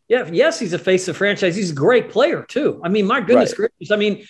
[0.09, 1.57] yeah, yes, he's a face of franchise.
[1.57, 2.81] He's a great player too.
[2.85, 3.71] I mean, my goodness right.
[3.79, 3.91] gracious.
[3.91, 4.25] I mean,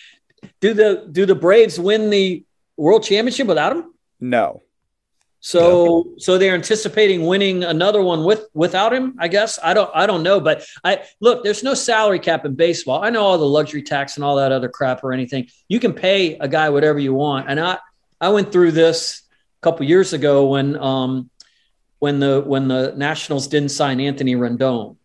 [0.61, 2.45] do the do the Braves win the
[2.77, 3.95] World Championship without him?
[4.21, 4.63] No.
[5.41, 6.13] So yeah.
[6.19, 9.59] so they're anticipating winning another one with without him, I guess.
[9.63, 13.03] I don't I don't know, but I look, there's no salary cap in baseball.
[13.03, 15.49] I know all the luxury tax and all that other crap or anything.
[15.69, 17.49] You can pay a guy whatever you want.
[17.49, 17.79] And I
[18.21, 19.23] I went through this
[19.61, 21.31] a couple years ago when um
[21.99, 24.97] when the when the Nationals didn't sign Anthony Rendon.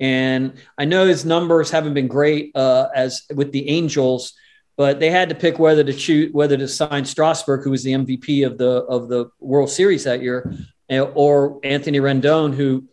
[0.00, 4.34] And I know his numbers haven't been great uh, as with the Angels,
[4.78, 7.92] but they had to pick whether to choose whether to sign Strasburg, who was the
[7.92, 10.54] MVP of the of the World Series that year,
[10.88, 12.84] or Anthony Rendon, who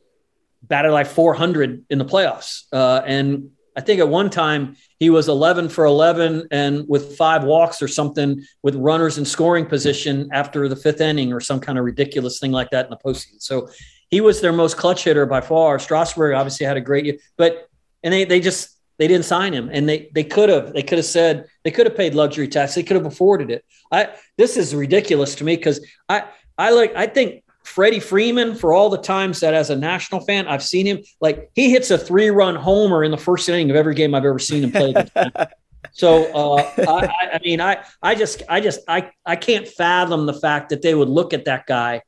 [0.64, 2.64] batted like 400 in the playoffs.
[2.74, 7.44] Uh, and I think at one time he was 11 for 11 and with five
[7.44, 11.78] walks or something with runners in scoring position after the fifth inning or some kind
[11.78, 13.42] of ridiculous thing like that in the postseason.
[13.42, 13.70] So
[14.10, 15.78] he was their most clutch hitter by far.
[15.78, 17.70] Strasburg obviously had a great year, but
[18.02, 20.98] and they they just they didn't sign him, and they they could have they could
[20.98, 22.76] have said they could have paid luxury tax.
[22.76, 23.66] They could have afforded it.
[23.92, 26.26] I this is ridiculous to me because I
[26.58, 30.48] I like I think Freddie Freeman for all the times that as a national fan
[30.48, 33.76] I've seen him like he hits a three run homer in the first inning of
[33.76, 34.94] every game I've ever seen him play.
[35.92, 40.34] so uh, I, I mean I I just I just I I can't fathom the
[40.34, 42.02] fact that they would look at that guy.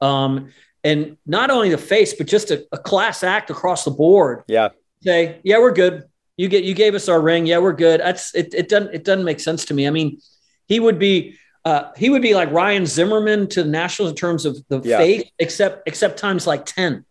[0.00, 0.52] Um,
[0.84, 4.44] and not only the face, but just a, a class act across the board.
[4.46, 4.68] Yeah.
[5.02, 6.04] Say, yeah, we're good
[6.38, 7.44] you get you gave us our ring.
[7.44, 8.00] Yeah, we're good.
[8.00, 8.54] That's it.
[8.54, 9.86] It doesn't it doesn't make sense to me.
[9.86, 10.20] I mean,
[10.66, 14.46] he would be uh, he would be like Ryan Zimmerman to the Nationals in terms
[14.46, 14.98] of the yeah.
[14.98, 17.04] faith, except except times like ten,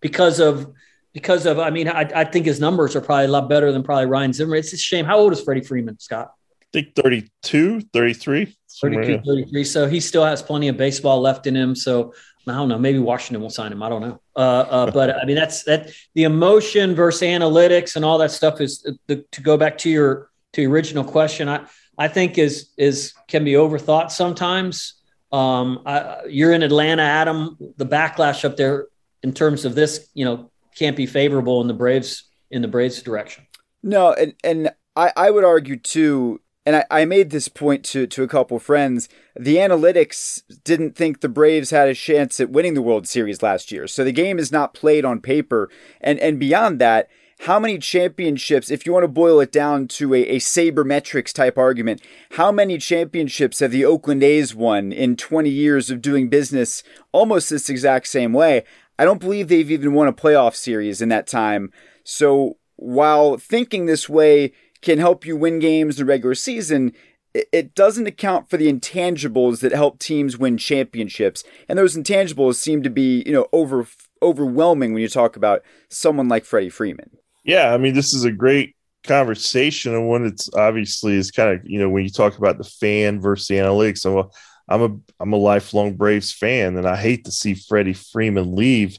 [0.00, 0.72] because of
[1.12, 3.82] because of I mean I, I think his numbers are probably a lot better than
[3.82, 4.60] probably Ryan Zimmerman.
[4.60, 5.04] It's a shame.
[5.04, 6.32] How old is Freddie Freeman, Scott?
[6.62, 8.56] I think 32, 33.
[8.80, 9.64] 32, 33.
[9.64, 11.74] So he still has plenty of baseball left in him.
[11.74, 12.14] So
[12.50, 12.78] I don't know.
[12.78, 13.82] Maybe Washington will sign him.
[13.82, 14.20] I don't know.
[14.36, 15.90] Uh, uh, but I mean, that's that.
[16.14, 19.90] The emotion versus analytics and all that stuff is uh, the, to go back to
[19.90, 21.48] your to your original question.
[21.48, 24.94] I I think is is can be overthought sometimes.
[25.30, 27.56] Um, I, you're in Atlanta, Adam.
[27.76, 28.86] The backlash up there
[29.22, 33.02] in terms of this, you know, can't be favorable in the Braves in the Braves
[33.02, 33.46] direction.
[33.82, 38.06] No, and and I I would argue too and I, I, made this point to,
[38.06, 39.08] to a couple friends.
[39.34, 43.72] The analytics didn't think the Braves had a chance at winning the World Series last
[43.72, 43.86] year.
[43.86, 45.70] So the game is not played on paper.
[46.02, 47.08] And and beyond that,
[47.40, 51.56] how many championships, if you want to boil it down to a, a sabermetrics type
[51.56, 52.02] argument,
[52.32, 57.48] how many championships have the Oakland A's won in 20 years of doing business almost
[57.48, 58.64] this exact same way?
[58.98, 61.72] I don't believe they've even won a playoff series in that time.
[62.04, 66.92] So while thinking this way can help you win games the regular season,
[67.34, 71.44] it doesn't account for the intangibles that help teams win championships.
[71.68, 73.86] And those intangibles seem to be, you know, over
[74.22, 77.10] overwhelming when you talk about someone like Freddie Freeman.
[77.44, 81.64] Yeah, I mean, this is a great conversation and one that's obviously is kind of,
[81.64, 83.98] you know, when you talk about the fan versus the analytics.
[83.98, 84.30] So
[84.68, 88.98] I'm a I'm a lifelong Braves fan and I hate to see Freddie Freeman leave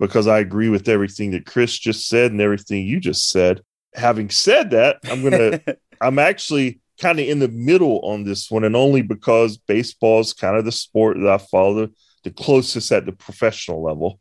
[0.00, 3.62] because I agree with everything that Chris just said and everything you just said.
[3.94, 5.60] Having said that, I'm gonna
[6.00, 10.32] I'm actually kind of in the middle on this one, and only because baseball is
[10.32, 11.90] kind of the sport that I follow
[12.22, 14.18] the, closest at the professional level.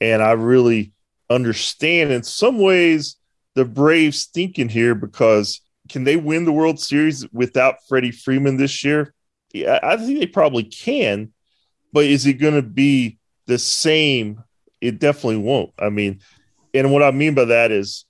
[0.00, 0.92] And I really
[1.30, 3.16] understand in some ways
[3.54, 8.84] the Braves thinking here because can they win the World Series without Freddie Freeman this
[8.84, 9.14] year?
[9.52, 11.32] Yeah, I think they probably can,
[11.92, 14.44] but is it going to be the same?
[14.80, 15.72] It definitely won't.
[15.78, 16.20] I mean,
[16.74, 18.04] and what I mean by that is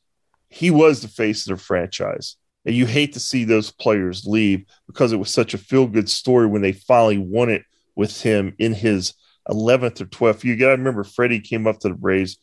[0.50, 2.36] he was the face of the franchise.
[2.66, 6.10] And you hate to see those players leave because it was such a feel good
[6.10, 7.62] story when they finally won it
[7.96, 9.14] with him in his
[9.48, 10.44] 11th or 12th.
[10.44, 12.36] You got to remember, Freddie came up to the Braves.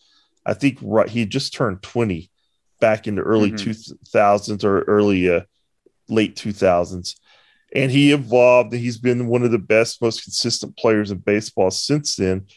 [0.45, 2.31] I think right, he just turned 20
[2.79, 3.69] back in the early mm-hmm.
[4.15, 5.41] 2000s or early uh,
[6.09, 7.15] late 2000s.
[7.75, 8.73] And he evolved.
[8.73, 12.47] And he's been one of the best, most consistent players in baseball since then.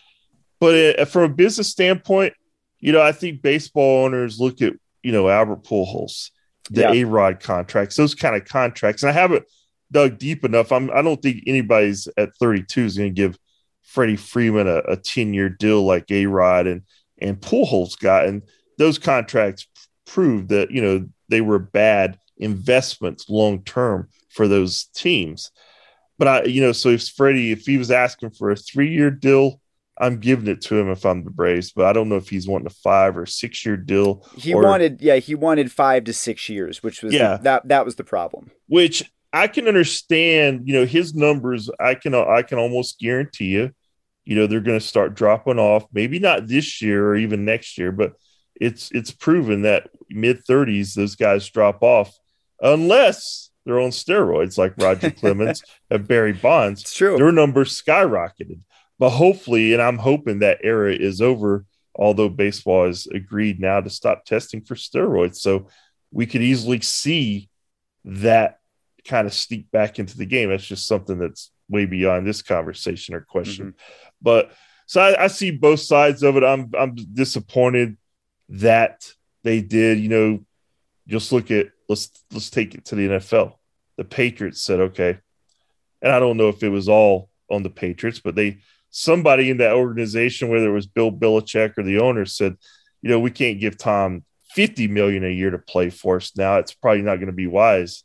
[0.61, 2.35] But uh, from a business standpoint,
[2.79, 6.31] you know, I think baseball owners look at, you know, Albert Pujols
[6.71, 6.93] the yeah.
[6.93, 9.03] A Rod contracts, those kind of contracts.
[9.03, 9.45] And I haven't
[9.91, 10.73] dug deep enough.
[10.73, 13.39] I'm I don't think anybody's at 32 is going to give
[13.83, 16.83] Freddie Freeman a, a 10 year deal like A Rod and
[17.21, 18.27] and Pujols got.
[18.27, 18.43] And
[18.79, 19.67] those contracts
[20.07, 25.51] proved that you know they were bad investments long term for those teams.
[26.19, 29.11] But I, you know, so if Freddie, if he was asking for a three year
[29.11, 29.60] deal,
[30.01, 32.49] I'm giving it to him if I'm the Braves, but I don't know if he's
[32.49, 34.27] wanting a five or six year deal.
[34.35, 37.37] He or, wanted, yeah, he wanted five to six years, which was yeah.
[37.37, 38.51] The, that that was the problem.
[38.67, 40.67] Which I can understand.
[40.67, 43.73] You know, his numbers, I can I can almost guarantee you,
[44.25, 45.85] you know, they're going to start dropping off.
[45.93, 48.15] Maybe not this year or even next year, but
[48.59, 52.17] it's it's proven that mid 30s those guys drop off
[52.61, 56.83] unless they're on steroids like Roger Clemens and Barry Bonds.
[56.83, 57.19] It's true.
[57.19, 58.61] Their numbers skyrocketed
[59.01, 63.89] but hopefully, and I'm hoping that era is over, although baseball has agreed now to
[63.89, 65.37] stop testing for steroids.
[65.37, 65.69] So
[66.13, 67.49] we could easily see
[68.05, 68.59] that
[69.07, 70.51] kind of sneak back into the game.
[70.51, 73.69] That's just something that's way beyond this conversation or question.
[73.69, 74.07] Mm-hmm.
[74.21, 74.53] But
[74.85, 76.45] so I, I, see both sides of it.
[76.45, 77.97] I'm I'm disappointed
[78.51, 79.11] that
[79.45, 79.99] they did.
[79.99, 80.45] You know,
[81.09, 83.55] just look at let's let's take it to the NFL.
[83.97, 85.19] The Patriots said okay,
[86.03, 88.59] and I don't know if it was all on the Patriots, but they
[88.91, 92.57] somebody in that organization, whether it was Bill Belichick or the owner, said,
[93.03, 94.25] you know, we can't give Tom
[94.55, 96.57] 50 million a year to play for us now.
[96.57, 98.03] It's probably not going to be wise.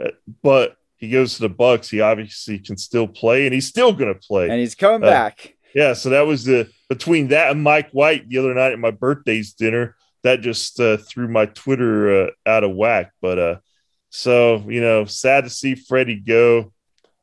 [0.00, 0.10] Uh,
[0.42, 1.88] but he goes to the Bucs.
[1.88, 4.48] He obviously can still play, and he's still going to play.
[4.48, 5.54] And he's coming uh, back.
[5.74, 5.92] Yeah.
[5.92, 9.52] So that was the between that and Mike White the other night at my birthday's
[9.52, 9.96] dinner.
[10.22, 13.12] That just uh, threw my Twitter uh, out of whack.
[13.20, 13.56] But uh,
[14.10, 16.72] so you know, sad to see Freddie go.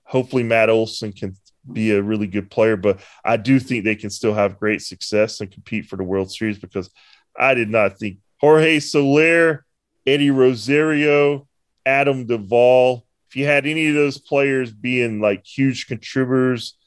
[0.04, 1.36] Hopefully, Matt Olson can
[1.72, 5.40] be a really good player, but I do think they can still have great success
[5.40, 6.90] and compete for the World Series because
[7.38, 9.66] I did not think Jorge Soler,
[10.06, 11.48] Eddie Rosario,
[11.86, 16.78] Adam Duvall, if you had any of those players being like huge contributors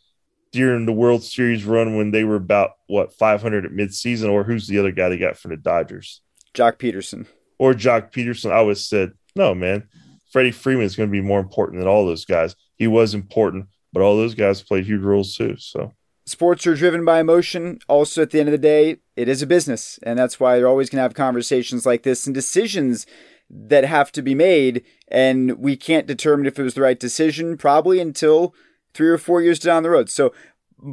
[0.53, 4.69] during the World Series run when they were about what 500 at midseason, or who's
[4.69, 6.21] the other guy they got for the Dodgers?
[6.55, 7.27] Joc Pederson.
[7.59, 8.53] Or Joc Pederson.
[8.53, 9.89] I always said, no, man,
[10.31, 12.55] Freddie Freeman is going to be more important than all those guys.
[12.77, 15.57] He was important, but all those guys played huge roles too.
[15.57, 15.91] So
[16.27, 17.79] sports are driven by emotion.
[17.89, 20.69] Also, at the end of the day, it is a business, and that's why they're
[20.69, 23.07] always going to have conversations like this and decisions
[23.49, 24.85] that have to be made.
[25.09, 28.55] And we can't determine if it was the right decision probably until
[28.93, 30.11] three or four years down the road.
[30.11, 30.35] So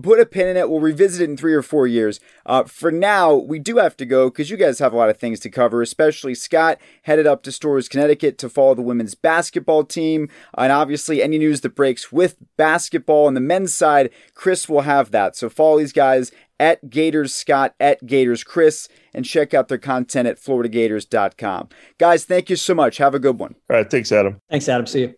[0.01, 0.69] put a pin in it.
[0.69, 2.19] We'll revisit it in three or four years.
[2.45, 5.17] Uh, for now, we do have to go because you guys have a lot of
[5.17, 9.83] things to cover, especially Scott headed up to Storrs, Connecticut to follow the women's basketball
[9.83, 10.29] team.
[10.57, 15.11] And obviously, any news that breaks with basketball on the men's side, Chris will have
[15.11, 15.35] that.
[15.35, 20.27] So follow these guys at Gators Scott, at Gators Chris, and check out their content
[20.27, 21.69] at FloridaGators.com.
[21.97, 22.97] Guys, thank you so much.
[22.97, 23.55] Have a good one.
[23.69, 23.89] All right.
[23.89, 24.39] Thanks, Adam.
[24.49, 24.85] Thanks, Adam.
[24.85, 25.15] See you.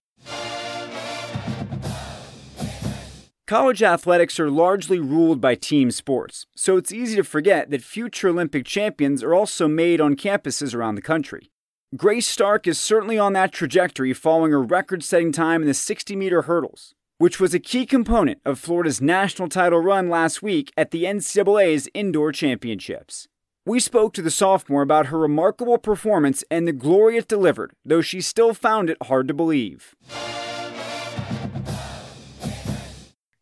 [3.47, 8.29] College athletics are largely ruled by team sports, so it's easy to forget that future
[8.29, 11.51] Olympic champions are also made on campuses around the country.
[11.95, 16.15] Grace Stark is certainly on that trajectory following a record setting time in the 60
[16.15, 20.89] meter hurdles, which was a key component of Florida's national title run last week at
[20.89, 23.27] the NCAA's Indoor Championships.
[23.63, 28.01] We spoke to the sophomore about her remarkable performance and the glory it delivered, though
[28.01, 29.93] she still found it hard to believe.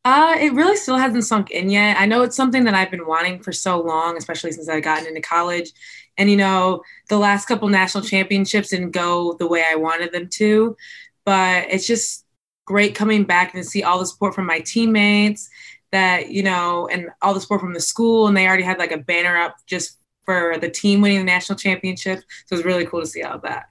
[0.06, 1.98] Uh, it really still hasn't sunk in yet.
[1.98, 5.08] I know it's something that I've been wanting for so long, especially since I've gotten
[5.08, 5.72] into college.
[6.18, 10.28] And, you know, the last couple national championships didn't go the way I wanted them
[10.34, 10.76] to.
[11.26, 12.26] But it's just
[12.66, 15.50] great coming back and see all the support from my teammates
[15.92, 18.28] that, you know, and all the support from the school.
[18.28, 21.58] And they already had like a banner up just for the team winning the national
[21.58, 22.20] championship.
[22.46, 23.70] So it's really cool to see all that.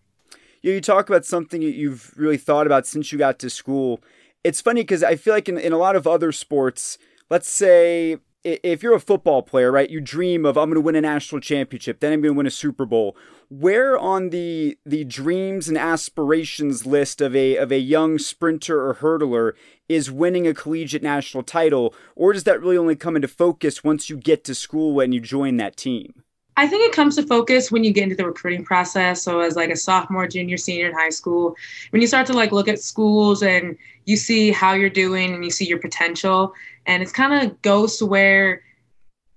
[0.63, 4.01] Yeah, you talk about something that you've really thought about since you got to school.
[4.45, 6.99] It's funny because I feel like in, in a lot of other sports,
[7.31, 10.97] let's say if you're a football player, right, you dream of I'm going to win
[10.97, 13.17] a national championship, then I'm going to win a Super Bowl.
[13.49, 18.95] Where on the the dreams and aspirations list of a of a young sprinter or
[18.95, 19.53] hurdler
[19.89, 24.11] is winning a collegiate national title, or does that really only come into focus once
[24.11, 26.22] you get to school when you join that team?
[26.57, 29.23] I think it comes to focus when you get into the recruiting process.
[29.23, 31.57] So as like a sophomore, junior, senior in high school,
[31.91, 35.45] when you start to like look at schools and you see how you're doing and
[35.45, 36.53] you see your potential,
[36.87, 38.63] and it's kind of goes to where,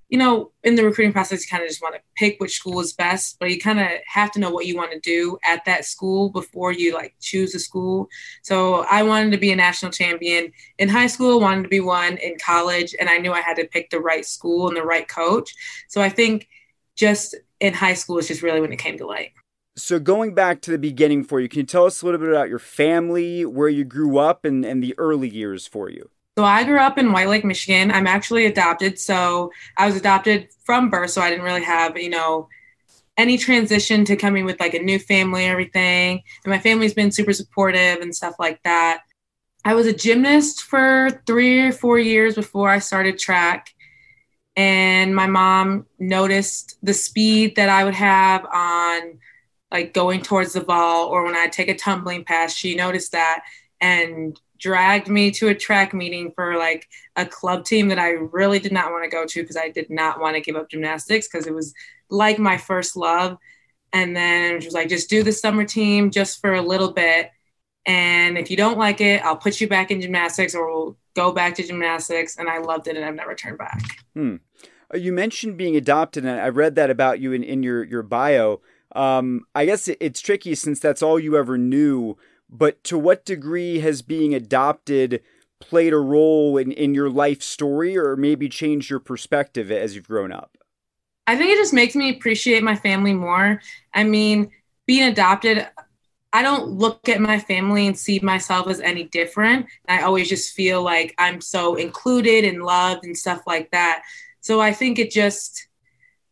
[0.09, 2.79] you know, in the recruiting process, you kind of just want to pick which school
[2.79, 5.63] is best, but you kind of have to know what you want to do at
[5.65, 8.09] that school before you like choose a school.
[8.43, 12.17] So I wanted to be a national champion in high school, wanted to be one
[12.17, 15.07] in college, and I knew I had to pick the right school and the right
[15.07, 15.53] coach.
[15.87, 16.47] So I think
[16.95, 19.31] just in high school is just really when it came to light.
[19.77, 22.29] So going back to the beginning for you, can you tell us a little bit
[22.29, 26.09] about your family, where you grew up, and, and the early years for you?
[26.37, 27.91] So I grew up in White Lake, Michigan.
[27.91, 28.99] I'm actually adopted.
[28.99, 32.47] So I was adopted from birth, so I didn't really have, you know,
[33.17, 36.21] any transition to coming with like a new family and everything.
[36.43, 39.03] And my family's been super supportive and stuff like that.
[39.63, 43.73] I was a gymnast for three or four years before I started track
[44.55, 49.19] and my mom noticed the speed that I would have on
[49.71, 52.53] like going towards the ball or when I take a tumbling pass.
[52.53, 53.43] She noticed that
[53.81, 56.87] and dragged me to a track meeting for like
[57.17, 59.89] a club team that I really did not want to go to because I did
[59.89, 61.73] not want to give up gymnastics because it was
[62.09, 63.37] like my first love.
[63.91, 67.31] And then she was like, just do the summer team just for a little bit.
[67.85, 71.31] And if you don't like it, I'll put you back in gymnastics or we'll go
[71.31, 72.37] back to gymnastics.
[72.37, 73.81] And I loved it and I've never turned back.
[74.13, 74.35] Hmm.
[74.93, 78.03] Uh, you mentioned being adopted, and I read that about you in, in your, your
[78.03, 78.61] bio.
[78.95, 82.17] Um, I guess it's tricky since that's all you ever knew,
[82.49, 85.21] but to what degree has being adopted
[85.59, 90.07] played a role in, in your life story or maybe changed your perspective as you've
[90.07, 90.57] grown up?
[91.27, 93.61] I think it just makes me appreciate my family more.
[93.93, 94.51] I mean,
[94.85, 95.67] being adopted,
[96.35, 99.67] I don't look at my family and see myself as any different.
[99.87, 104.03] I always just feel like I'm so included and loved and stuff like that.
[104.41, 105.69] So I think it just,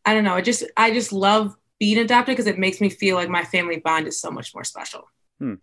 [0.04, 3.16] I don't know, it just, I just love being adopted because it makes me feel
[3.16, 5.08] like my family bond is so much more special.
[5.40, 5.54] Hmm.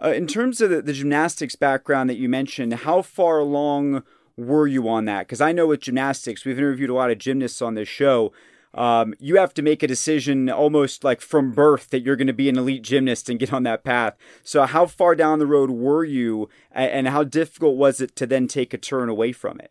[0.00, 4.04] Uh, in terms of the, the gymnastics background that you mentioned, how far along
[4.36, 5.26] were you on that?
[5.26, 8.32] Because I know with gymnastics, we've interviewed a lot of gymnasts on this show.
[8.74, 12.32] Um, you have to make a decision almost like from birth that you're going to
[12.32, 14.16] be an elite gymnast and get on that path.
[14.42, 18.48] So, how far down the road were you, and how difficult was it to then
[18.48, 19.70] take a turn away from it?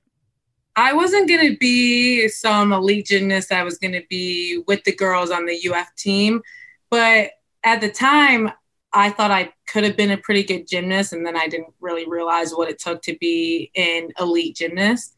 [0.75, 3.51] I wasn't going to be some elite gymnast.
[3.51, 6.41] I was going to be with the girls on the UF team.
[6.89, 7.31] But
[7.63, 8.51] at the time,
[8.91, 11.13] I thought I could have been a pretty good gymnast.
[11.13, 15.13] And then I didn't really realize what it took to be an elite gymnast.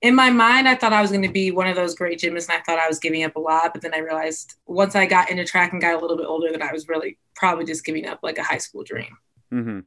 [0.00, 2.48] In my mind, I thought I was going to be one of those great gymnasts
[2.48, 3.72] and I thought I was giving up a lot.
[3.72, 6.52] But then I realized once I got into track and got a little bit older
[6.52, 9.16] that I was really probably just giving up like a high school dream.
[9.52, 9.80] Mm-hmm.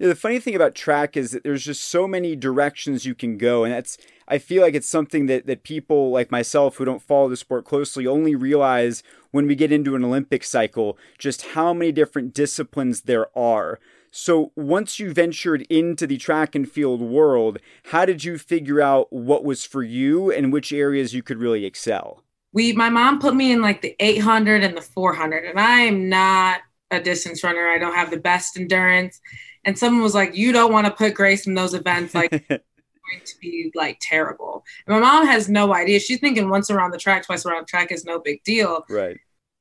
[0.00, 3.64] The funny thing about track is that there's just so many directions you can go.
[3.64, 3.98] And that's,
[4.28, 7.64] I feel like it's something that, that people like myself who don't follow the sport
[7.64, 9.02] closely only realize
[9.32, 13.80] when we get into an Olympic cycle, just how many different disciplines there are.
[14.10, 19.12] So once you ventured into the track and field world, how did you figure out
[19.12, 22.24] what was for you and which areas you could really excel?
[22.52, 26.08] We, my mom put me in like the 800 and the 400, and I am
[26.08, 27.68] not a distance runner.
[27.68, 29.20] I don't have the best endurance
[29.68, 33.24] and someone was like, "You don't want to put Grace in those events, like." going
[33.24, 34.62] to be like terrible.
[34.86, 35.98] And my mom has no idea.
[35.98, 38.84] She's thinking once around the track, twice around the track is no big deal.
[38.90, 39.16] Right.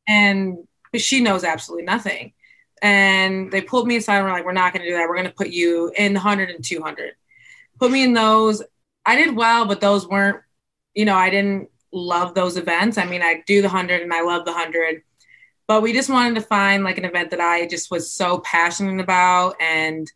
[0.06, 0.58] And
[0.92, 2.34] but she knows absolutely nothing.
[2.82, 5.08] And they pulled me aside and were like, we're not going to do that.
[5.08, 7.14] We're going to put you in the 100 and 200.
[7.80, 8.64] Put me in those.
[9.06, 10.42] I did well, but those weren't,
[10.94, 12.98] you know, I didn't love those events.
[12.98, 15.04] I mean, I do the 100 and I love the 100
[15.68, 19.02] but we just wanted to find like an event that I just was so passionate
[19.02, 19.56] about.
[19.60, 20.10] And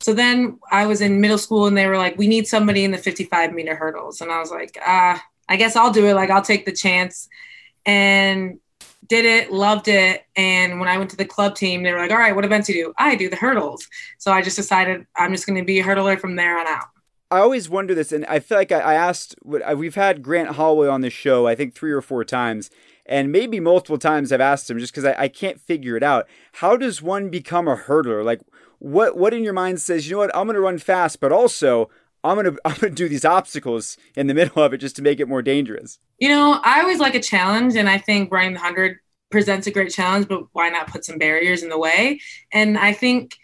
[0.00, 2.90] so then I was in middle school and they were like, we need somebody in
[2.90, 4.20] the 55 meter hurdles.
[4.20, 6.14] And I was like, ah, I guess I'll do it.
[6.14, 7.28] Like, I'll take the chance.
[7.86, 8.60] and
[9.08, 10.24] did it, loved it.
[10.36, 12.68] And when I went to the club team, they were like, all right, what events
[12.68, 12.94] you do?
[12.98, 13.86] I do the hurdles.
[14.18, 16.84] So I just decided I'm just going to be a hurdler from there on out.
[17.30, 19.34] I always wonder this, and I feel like I, I asked.
[19.42, 22.70] We've had Grant Holloway on this show, I think three or four times,
[23.06, 26.28] and maybe multiple times I've asked him just because I, I can't figure it out.
[26.52, 28.24] How does one become a hurdler?
[28.24, 28.42] Like,
[28.78, 31.32] what what in your mind says, you know what, I'm going to run fast, but
[31.32, 31.90] also
[32.24, 35.20] I'm gonna I'm gonna do these obstacles in the middle of it just to make
[35.20, 35.98] it more dangerous.
[36.18, 38.98] You know, I always like a challenge, and I think running the hundred
[39.30, 40.26] presents a great challenge.
[40.26, 42.20] But why not put some barriers in the way?
[42.50, 43.36] And I think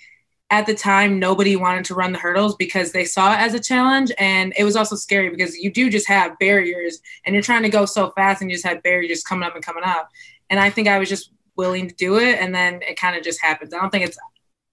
[0.50, 3.60] at the time nobody wanted to run the hurdles because they saw it as a
[3.60, 7.62] challenge and it was also scary because you do just have barriers and you're trying
[7.62, 10.08] to go so fast and you just have barriers coming up and coming up
[10.50, 13.22] and i think i was just willing to do it and then it kind of
[13.22, 14.18] just happens i don't think it's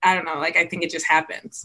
[0.01, 1.63] i don't know like i think it just happens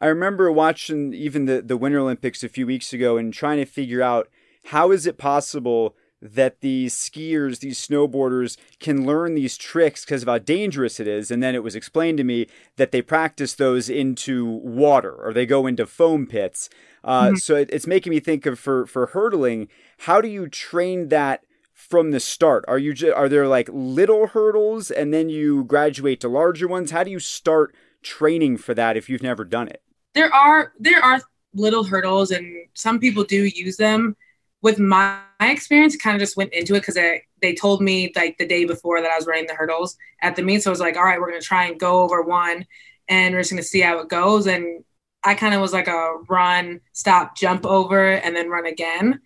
[0.00, 3.64] i remember watching even the, the winter olympics a few weeks ago and trying to
[3.64, 4.28] figure out
[4.66, 10.28] how is it possible that these skiers, these snowboarders can learn these tricks because of
[10.28, 11.30] how dangerous it is.
[11.30, 12.46] And then it was explained to me
[12.76, 16.68] that they practice those into water or they go into foam pits.
[17.04, 17.36] Uh, mm-hmm.
[17.36, 19.68] So it, it's making me think of for, for hurdling,
[19.98, 22.64] how do you train that from the start?
[22.66, 26.90] Are you are there like little hurdles and then you graduate to larger ones?
[26.90, 29.82] How do you start training for that if you've never done it?
[30.18, 31.20] There are there are
[31.54, 34.16] little hurdles and some people do use them
[34.62, 36.98] with my, my experience, kind of just went into it because
[37.40, 40.42] they told me like the day before that I was running the hurdles at the
[40.42, 40.64] meet.
[40.64, 42.66] So I was like, all right, we're going to try and go over one
[43.08, 44.48] and we're just going to see how it goes.
[44.48, 44.82] And
[45.22, 49.20] I kind of was like a run, stop, jump over, and then run again.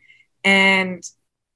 [0.44, 1.02] And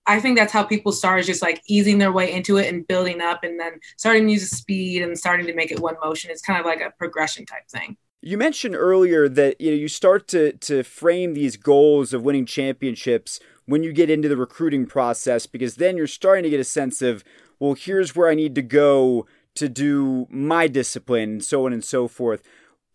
[0.07, 2.87] I think that's how people start is just like easing their way into it and
[2.87, 5.97] building up and then starting to use the speed and starting to make it one
[6.03, 6.31] motion.
[6.31, 7.99] It's kind of like a progression type thing.
[8.23, 12.47] You mentioned earlier that you know you start to to frame these goals of winning
[12.47, 16.65] championships when you get into the recruiting process because then you're starting to get a
[16.65, 17.25] sense of,
[17.59, 21.85] well, here's where I need to go to do my discipline and so on and
[21.85, 22.43] so forth.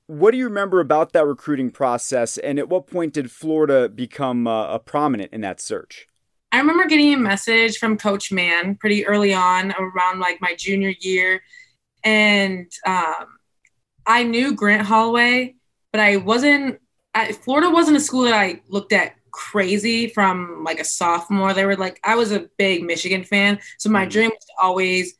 [0.07, 4.47] What do you remember about that recruiting process, and at what point did Florida become
[4.47, 6.07] uh, a prominent in that search?
[6.51, 10.93] I remember getting a message from Coach Mann pretty early on, around like my junior
[10.99, 11.41] year,
[12.03, 13.28] and um,
[14.12, 15.55] I knew Grant Holloway,
[15.91, 16.80] but I wasn't.
[17.16, 21.53] I, Florida wasn't a school that I looked at crazy from like a sophomore.
[21.53, 23.59] They were like, I was a big Michigan fan.
[23.78, 24.09] So my mm.
[24.09, 25.14] dream was to always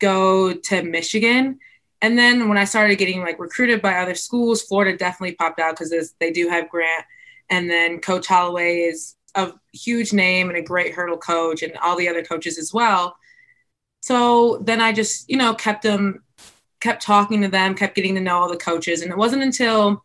[0.00, 1.58] go to Michigan.
[2.00, 5.78] And then when I started getting like recruited by other schools, Florida definitely popped out
[5.78, 7.04] because they do have Grant.
[7.50, 11.96] And then Coach Holloway is a huge name and a great hurdle coach, and all
[11.96, 13.16] the other coaches as well.
[14.00, 16.22] So then I just, you know, kept them,
[16.86, 19.02] kept talking to them, kept getting to know all the coaches.
[19.02, 20.04] And it wasn't until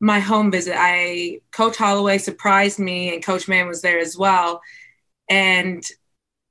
[0.00, 4.62] my home visit, I Coach Holloway surprised me, and Coach Mann was there as well.
[5.28, 5.84] And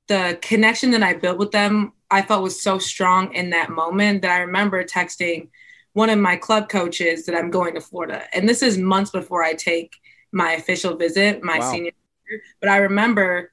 [0.06, 4.22] the connection that I built with them, I felt was so strong in that moment
[4.22, 5.48] that I remember texting
[5.94, 8.22] one of my club coaches that I'm going to Florida.
[8.32, 9.96] And this is months before I take
[10.30, 11.72] my official visit, my wow.
[11.72, 11.92] senior
[12.30, 12.40] year.
[12.60, 13.52] But I remember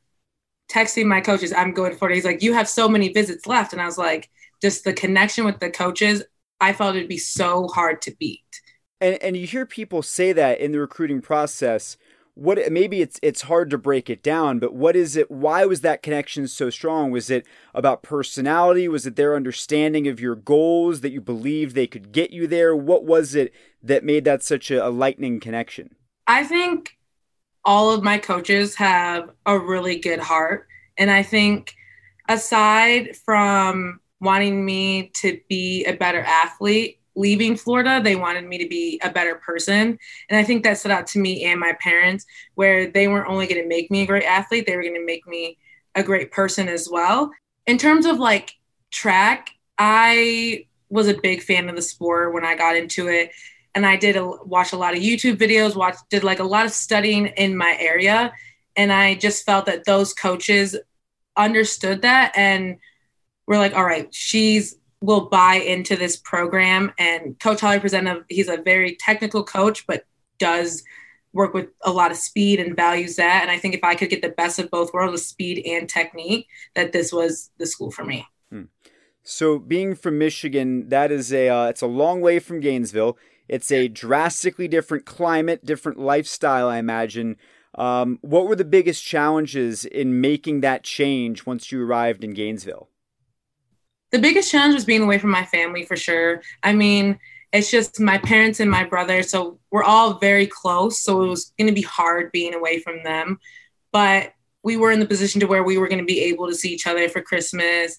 [0.71, 2.15] texting my coaches, I'm going to Florida.
[2.15, 3.73] He's like, You have so many visits left.
[3.73, 4.29] And I was like,
[4.61, 6.23] just the connection with the coaches,
[6.59, 8.61] I felt it'd be so hard to beat.
[8.99, 11.97] And and you hear people say that in the recruiting process
[12.33, 15.81] what maybe it's it's hard to break it down but what is it why was
[15.81, 17.11] that connection so strong?
[17.11, 18.87] Was it about personality?
[18.87, 22.75] Was it their understanding of your goals that you believed they could get you there?
[22.75, 23.53] What was it
[23.83, 25.95] that made that such a, a lightning connection?
[26.27, 26.97] I think
[27.65, 30.67] all of my coaches have a really good heart.
[30.97, 31.73] And i think
[32.29, 38.67] aside from wanting me to be a better athlete leaving Florida, they wanted me to
[38.67, 39.97] be a better person.
[40.29, 43.47] And I think that stood out to me and my parents, where they weren't only
[43.47, 45.57] going to make me a great athlete, they were going to make me
[45.95, 47.31] a great person as well.
[47.67, 48.53] In terms of like
[48.91, 53.31] track, I was a big fan of the sport when I got into it.
[53.73, 56.65] And I did a, watch a lot of YouTube videos, watch, did like a lot
[56.65, 58.33] of studying in my area.
[58.75, 60.77] And I just felt that those coaches
[61.37, 62.77] understood that and
[63.57, 66.91] were like, all right, she's will buy into this program.
[66.97, 70.05] And Coach Holly presented, he's a very technical coach, but
[70.37, 70.83] does
[71.33, 73.41] work with a lot of speed and values that.
[73.41, 75.89] And I think if I could get the best of both worlds with speed and
[75.89, 78.27] technique, that this was the school for me.
[78.49, 78.63] Hmm.
[79.23, 83.17] So being from Michigan, that is a uh, it's a long way from Gainesville.
[83.47, 87.37] It's a drastically different climate, different lifestyle, I imagine.
[87.75, 92.89] Um, what were the biggest challenges in making that change once you arrived in Gainesville?
[94.11, 96.41] The biggest challenge was being away from my family for sure.
[96.63, 97.17] I mean,
[97.53, 101.01] it's just my parents and my brother, so we're all very close.
[101.01, 103.39] So it was going to be hard being away from them.
[103.91, 104.33] But
[104.63, 106.71] we were in the position to where we were going to be able to see
[106.73, 107.97] each other for Christmas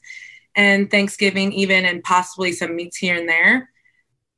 [0.54, 3.70] and Thanksgiving, even, and possibly some meets here and there.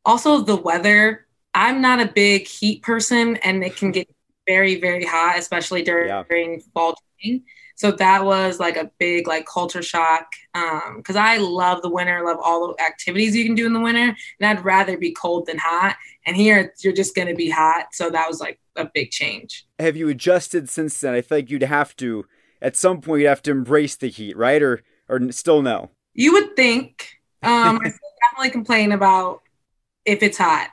[0.04, 1.26] Also, the weather.
[1.54, 4.08] I'm not a big heat person, and it can get
[4.46, 6.24] very, very hot, especially during, yeah.
[6.28, 7.44] during fall training.
[7.76, 12.24] So that was like a big like culture shock because um, I love the winter,
[12.24, 15.46] love all the activities you can do in the winter, and I'd rather be cold
[15.46, 15.96] than hot.
[16.26, 19.66] And here you're just going to be hot, so that was like a big change.
[19.78, 21.14] Have you adjusted since then?
[21.14, 22.26] I feel like you'd have to
[22.62, 24.62] at some point you'd have to embrace the heat, right?
[24.62, 25.90] Or or still no?
[26.14, 27.08] You would think.
[27.42, 29.42] Um, I still definitely complain about
[30.06, 30.70] if it's hot,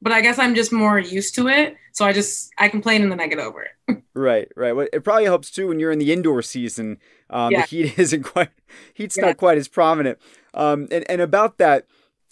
[0.00, 1.76] but I guess I'm just more used to it.
[1.92, 4.02] So I just I complain and then I get over it.
[4.16, 4.74] right, right.
[4.74, 6.98] Well, it probably helps too when you're in the indoor season.
[7.30, 7.62] Um, yeah.
[7.62, 8.50] The heat isn't quite
[8.94, 9.26] heat's yeah.
[9.26, 10.18] not quite as prominent.
[10.54, 11.86] Um, and and about that,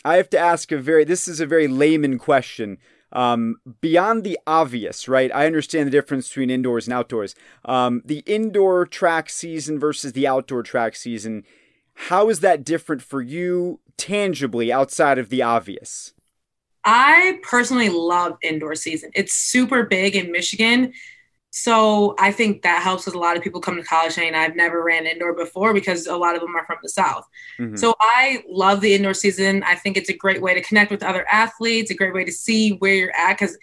[0.05, 2.79] I have to ask a very this is a very layman question.
[3.13, 5.31] Um, beyond the obvious, right?
[5.33, 7.37] I understand the difference between indoors and outdoors.
[7.65, 11.45] Um, the indoor track season versus the outdoor track season.
[11.95, 16.13] How is that different for you tangibly outside of the obvious?
[16.85, 19.11] I personally love indoor season.
[19.15, 20.93] It's super big in Michigan.
[21.57, 24.57] So I think that helps with a lot of people come to college saying I've
[24.57, 27.29] never ran indoor before because a lot of them are from the South.
[27.61, 27.77] Mm-hmm.
[27.77, 29.63] So I love the indoor season.
[29.63, 32.33] I think it's a great way to connect with other athletes, a great way to
[32.33, 33.57] see where you're at because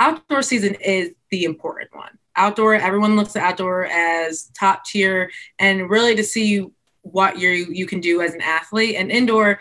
[0.00, 2.18] outdoor season is the important one.
[2.34, 5.30] Outdoor, everyone looks at outdoor as top tier
[5.60, 6.66] and really to see
[7.02, 8.96] what you you can do as an athlete.
[8.96, 9.60] And indoor,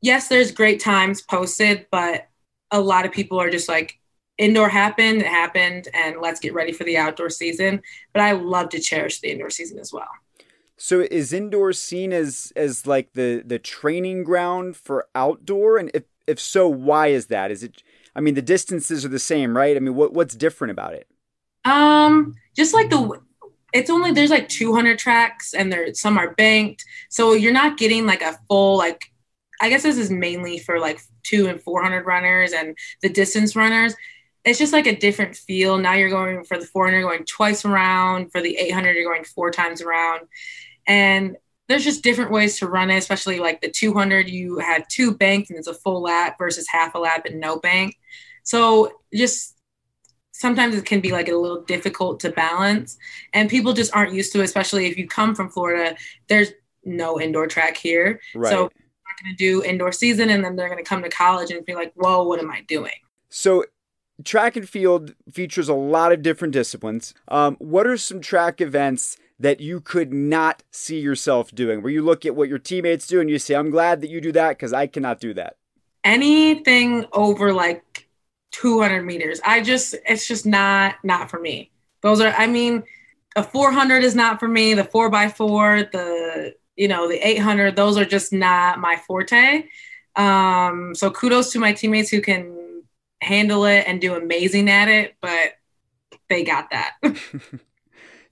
[0.00, 2.26] yes, there's great times posted, but
[2.72, 4.00] a lot of people are just like,
[4.38, 7.82] indoor happened, it happened, and let's get ready for the outdoor season.
[8.12, 10.08] But I love to cherish the indoor season as well.
[10.76, 15.78] So is indoor seen as as like the the training ground for outdoor?
[15.78, 17.50] And if if so, why is that?
[17.52, 17.82] Is it
[18.16, 19.76] I mean the distances are the same, right?
[19.76, 21.06] I mean what what's different about it?
[21.64, 23.20] Um just like the
[23.72, 26.84] it's only there's like 200 tracks and there some are banked.
[27.10, 29.04] So you're not getting like a full like
[29.60, 33.94] I guess this is mainly for like two and 400 runners and the distance runners.
[34.44, 35.78] It's just like a different feel.
[35.78, 38.32] Now you're going for the 400, going twice around.
[38.32, 40.22] For the 800, you're going four times around.
[40.86, 41.36] And
[41.68, 45.50] there's just different ways to run it, especially like the 200, you have two banks
[45.50, 47.96] and it's a full lap versus half a lap and no bank.
[48.42, 49.56] So just
[50.32, 52.98] sometimes it can be like a little difficult to balance
[53.32, 55.96] and people just aren't used to it, especially if you come from Florida.
[56.28, 56.50] There's
[56.84, 58.20] no indoor track here.
[58.34, 58.50] Right.
[58.50, 61.52] So not going to do indoor season and then they're going to come to college
[61.52, 62.92] and be like, whoa, what am I doing?
[63.30, 63.64] So,
[64.24, 67.14] track and field features a lot of different disciplines.
[67.28, 72.02] Um, what are some track events that you could not see yourself doing where you
[72.02, 74.50] look at what your teammates do and you say, I'm glad that you do that
[74.50, 75.56] because I cannot do that?
[76.04, 78.08] Anything over like
[78.52, 79.40] 200 meters.
[79.44, 81.70] I just, it's just not, not for me.
[82.02, 82.84] Those are, I mean,
[83.34, 84.74] a 400 is not for me.
[84.74, 89.64] The four by four, the you know, the 800, those are just not my forte.
[90.16, 92.61] Um, so kudos to my teammates who can
[93.22, 95.54] handle it and do amazing at it, but
[96.28, 96.92] they got that.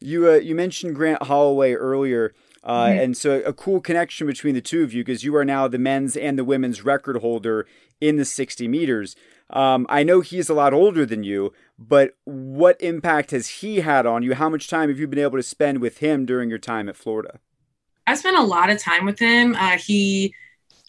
[0.00, 2.34] you uh, you mentioned Grant Holloway earlier.
[2.62, 3.00] Uh, mm-hmm.
[3.00, 5.78] And so a cool connection between the two of you because you are now the
[5.78, 7.66] men's and the women's record holder
[8.00, 9.16] in the 60 meters.
[9.48, 14.04] Um, I know he's a lot older than you, but what impact has he had
[14.04, 14.34] on you?
[14.34, 16.96] How much time have you been able to spend with him during your time at
[16.96, 17.40] Florida?
[18.06, 19.54] I spent a lot of time with him.
[19.54, 20.34] Uh, he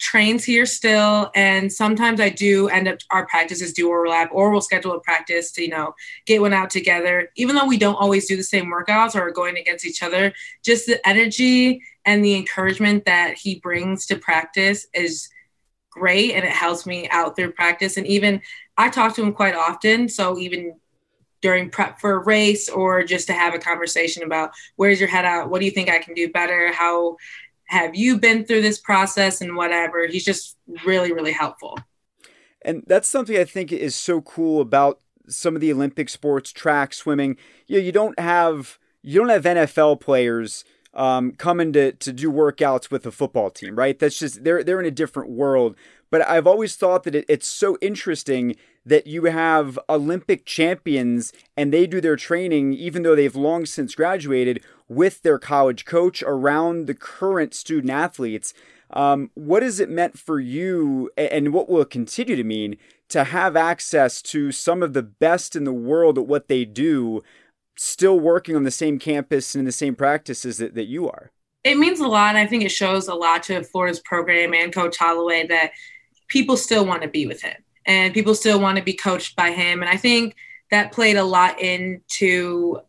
[0.02, 4.60] trains here still, and sometimes I do end up our practices do overlap, or we'll
[4.60, 5.94] schedule a practice to you know
[6.26, 7.30] get one out together.
[7.36, 10.32] Even though we don't always do the same workouts or going against each other,
[10.64, 15.28] just the energy and the encouragement that he brings to practice is
[15.90, 17.96] great, and it helps me out through practice.
[17.96, 18.42] And even
[18.76, 20.74] I talk to him quite often, so even
[21.42, 25.24] during prep for a race or just to have a conversation about where's your head
[25.24, 25.48] at?
[25.48, 26.72] What do you think I can do better?
[26.72, 27.16] How
[27.72, 30.06] have you been through this process and whatever?
[30.06, 31.78] He's just really, really helpful.
[32.60, 36.92] And that's something I think is so cool about some of the Olympic sports, track,
[36.92, 37.38] swimming.
[37.66, 42.30] You know, you don't have you don't have NFL players um, coming to to do
[42.30, 43.98] workouts with a football team, right?
[43.98, 45.74] That's just they're they're in a different world.
[46.10, 48.54] But I've always thought that it, it's so interesting
[48.84, 53.94] that you have Olympic champions and they do their training, even though they've long since
[53.94, 54.62] graduated,
[54.94, 58.54] with their college coach around the current student athletes.
[58.90, 62.76] Um, what has it meant for you, and what will it continue to mean,
[63.08, 67.22] to have access to some of the best in the world at what they do,
[67.76, 71.30] still working on the same campus and in the same practices that, that you are?
[71.64, 72.36] It means a lot.
[72.36, 75.72] I think it shows a lot to Florida's program and Coach Holloway that
[76.28, 77.54] people still want to be with him
[77.86, 79.80] and people still want to be coached by him.
[79.80, 80.34] And I think
[80.70, 82.80] that played a lot into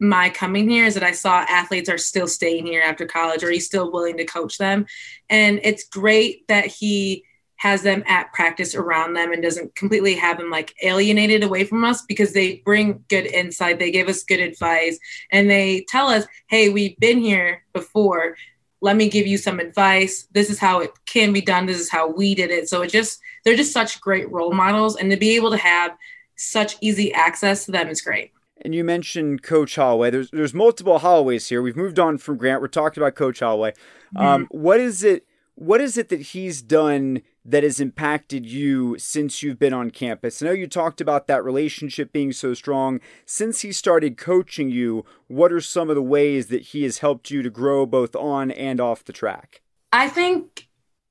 [0.00, 3.50] my coming here is that I saw athletes are still staying here after college or
[3.50, 4.86] he's still willing to coach them.
[5.28, 7.24] And it's great that he
[7.56, 11.84] has them at practice around them and doesn't completely have them like alienated away from
[11.84, 13.78] us because they bring good insight.
[13.78, 14.98] They give us good advice
[15.30, 18.38] and they tell us, hey, we've been here before.
[18.80, 20.26] Let me give you some advice.
[20.32, 21.66] This is how it can be done.
[21.66, 22.70] This is how we did it.
[22.70, 24.96] So it just, they're just such great role models.
[24.96, 25.94] And to be able to have
[26.36, 28.32] such easy access to them is great.
[28.62, 30.10] And you mentioned Coach Holloway.
[30.10, 31.62] There's there's multiple Holloways here.
[31.62, 32.60] We've moved on from Grant.
[32.60, 33.72] We're talking about Coach Holloway.
[34.14, 34.26] Mm-hmm.
[34.26, 35.26] Um, what is it?
[35.54, 40.40] What is it that he's done that has impacted you since you've been on campus?
[40.40, 43.00] I know you talked about that relationship being so strong.
[43.26, 47.30] Since he started coaching you, what are some of the ways that he has helped
[47.30, 49.60] you to grow both on and off the track?
[49.92, 50.66] I think,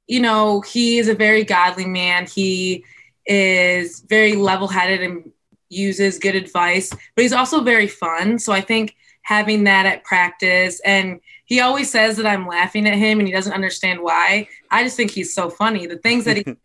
[0.08, 2.26] you know, he is a very godly man.
[2.26, 2.84] He
[3.28, 5.32] is very level headed and
[5.70, 8.40] uses good advice, but he's also very fun.
[8.40, 12.98] So I think having that at practice and he always says that I'm laughing at
[12.98, 14.48] him and he doesn't understand why.
[14.72, 15.86] I just think he's so funny.
[15.86, 16.58] The things that he says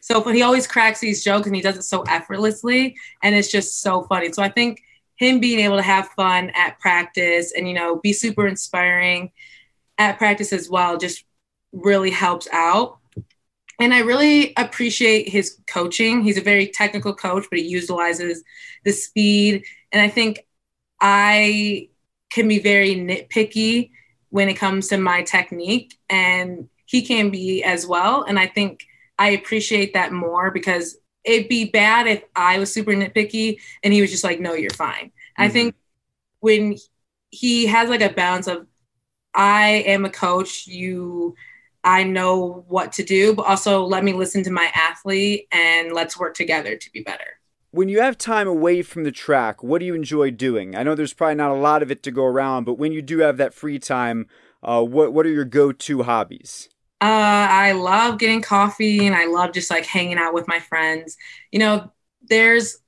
[0.00, 0.38] so funny.
[0.38, 4.02] He always cracks these jokes and he does it so effortlessly and it's just so
[4.04, 4.32] funny.
[4.32, 4.82] So I think
[5.16, 9.32] him being able to have fun at practice and you know be super inspiring
[9.98, 11.24] at practice as well just
[11.72, 12.98] really helps out
[13.78, 16.22] and I really appreciate his coaching.
[16.22, 18.42] He's a very technical coach, but he utilizes
[18.84, 19.64] the speed.
[19.92, 20.46] And I think
[21.00, 21.88] I
[22.30, 23.90] can be very nitpicky
[24.30, 28.22] when it comes to my technique, and he can be as well.
[28.22, 28.84] And I think
[29.18, 34.00] I appreciate that more because it'd be bad if I was super nitpicky and he
[34.00, 35.06] was just like, no, you're fine.
[35.06, 35.42] Mm-hmm.
[35.42, 35.74] I think
[36.40, 36.76] when
[37.30, 38.66] he has like a balance of,
[39.34, 41.34] I am a coach, you
[41.86, 46.18] I know what to do, but also let me listen to my athlete and let's
[46.18, 47.38] work together to be better.
[47.70, 50.74] When you have time away from the track, what do you enjoy doing?
[50.74, 53.02] I know there's probably not a lot of it to go around, but when you
[53.02, 54.26] do have that free time,
[54.64, 56.68] uh, what what are your go-to hobbies?
[57.00, 61.16] Uh, I love getting coffee and I love just like hanging out with my friends.
[61.52, 61.92] You know,
[62.28, 62.78] there's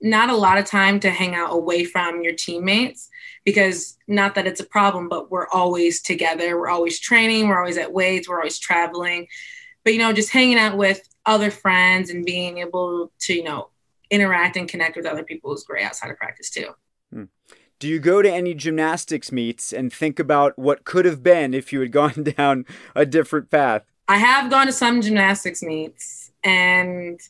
[0.00, 3.10] not a lot of time to hang out away from your teammates
[3.46, 6.58] because not that it's a problem, but we're always together.
[6.58, 9.28] We're always training, we're always at weights, we're always traveling.
[9.84, 13.70] But you know, just hanging out with other friends and being able to, you know,
[14.10, 16.70] interact and connect with other people is great outside of practice too.
[17.12, 17.24] Hmm.
[17.78, 21.72] Do you go to any gymnastics meets and think about what could have been if
[21.72, 22.66] you had gone down
[22.96, 23.84] a different path?
[24.08, 27.20] I have gone to some gymnastics meets and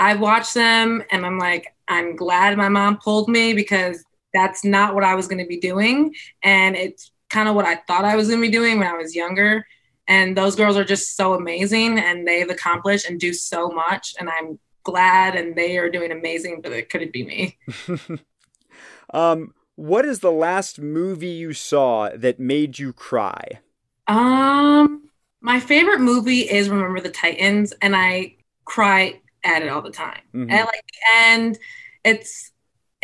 [0.00, 4.94] I watch them and I'm like, I'm glad my mom pulled me because that's not
[4.94, 6.14] what I was going to be doing.
[6.42, 8.96] And it's kind of what I thought I was going to be doing when I
[8.96, 9.66] was younger.
[10.08, 14.14] And those girls are just so amazing and they've accomplished and do so much.
[14.20, 17.58] And I'm glad and they are doing amazing, but it couldn't be me.
[19.14, 23.60] um, what is the last movie you saw that made you cry?
[24.06, 25.10] Um,
[25.40, 30.20] my favorite movie is Remember the Titans, and I cry at it all the time.
[30.34, 30.50] Mm-hmm.
[30.50, 31.58] At like the end,
[32.04, 32.52] it's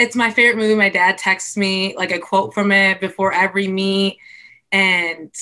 [0.03, 0.75] it's my favorite movie.
[0.75, 4.19] My dad texts me like a quote from it before every meet,
[4.71, 5.33] and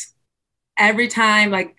[0.77, 1.77] every time like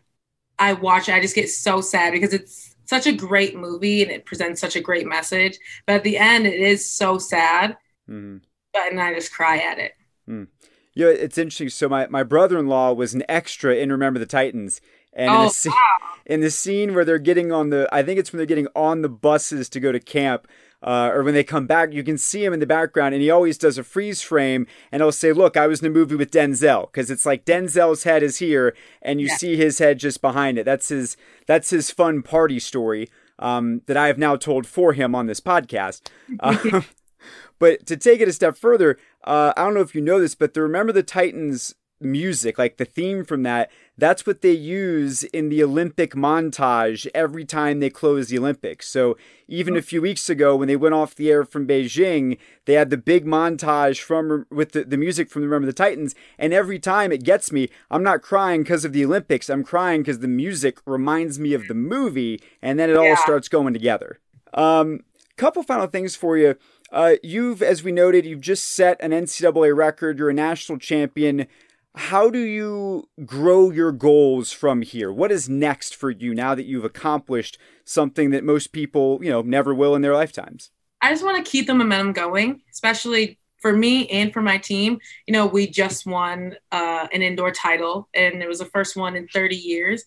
[0.58, 4.12] I watch it, I just get so sad because it's such a great movie and
[4.12, 5.58] it presents such a great message.
[5.86, 7.78] But at the end, it is so sad.
[8.10, 8.38] Mm-hmm.
[8.74, 9.94] But and I just cry at it.
[10.28, 10.48] Mm.
[10.94, 11.70] Yeah, it's interesting.
[11.70, 14.82] So my, my brother in law was an extra in Remember the Titans,
[15.14, 16.10] and oh, in, the scene, wow.
[16.26, 19.02] in the scene where they're getting on the, I think it's when they're getting on
[19.02, 20.48] the buses to go to camp,
[20.84, 23.30] uh, or when they come back, you can see him in the background, and he
[23.30, 26.32] always does a freeze frame, and he'll say, "Look, I was in a movie with
[26.32, 29.38] Denzel," because it's like Denzel's head is here, and you yeah.
[29.38, 30.66] see his head just behind it.
[30.66, 35.14] That's his that's his fun party story um, that I have now told for him
[35.14, 36.10] on this podcast.
[36.40, 36.86] Um,
[37.60, 40.36] but to take it a step further, uh, I don't know if you know this,
[40.36, 43.70] but the Remember the Titans music, like the theme from that,
[44.02, 48.88] that's what they use in the Olympic montage every time they close the Olympics.
[48.88, 49.16] So
[49.48, 52.90] even a few weeks ago, when they went off the air from Beijing, they had
[52.90, 57.12] the big montage from with the, the music from Remember the Titans, and every time
[57.12, 57.70] it gets me.
[57.92, 59.52] I'm not crying because of the Olympics.
[59.52, 63.50] I'm crying because the music reminds me of the movie, and then it all starts
[63.50, 64.18] going together.
[64.56, 65.02] Um,
[65.38, 66.56] couple final things for you.
[66.92, 70.18] Uh, you've, as we noted, you've just set an NCAA record.
[70.18, 71.48] You're a national champion
[71.96, 75.12] how do you grow your goals from here?
[75.12, 79.42] What is next for you now that you've accomplished something that most people, you know,
[79.42, 80.72] never will in their lifetimes?
[81.02, 85.00] I just want to keep the momentum going, especially for me and for my team.
[85.28, 89.16] You know, we just won uh, an indoor title, and it was the first one
[89.16, 90.04] in 30 years.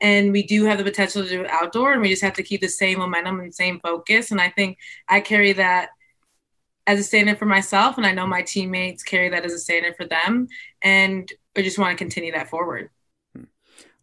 [0.00, 2.60] And we do have the potential to do outdoor, and we just have to keep
[2.60, 4.30] the same momentum and same focus.
[4.30, 4.78] And I think
[5.08, 5.90] I carry that
[6.86, 9.96] as a standard for myself, and I know my teammates carry that as a standard
[9.96, 10.48] for them,
[10.82, 12.90] and I just want to continue that forward.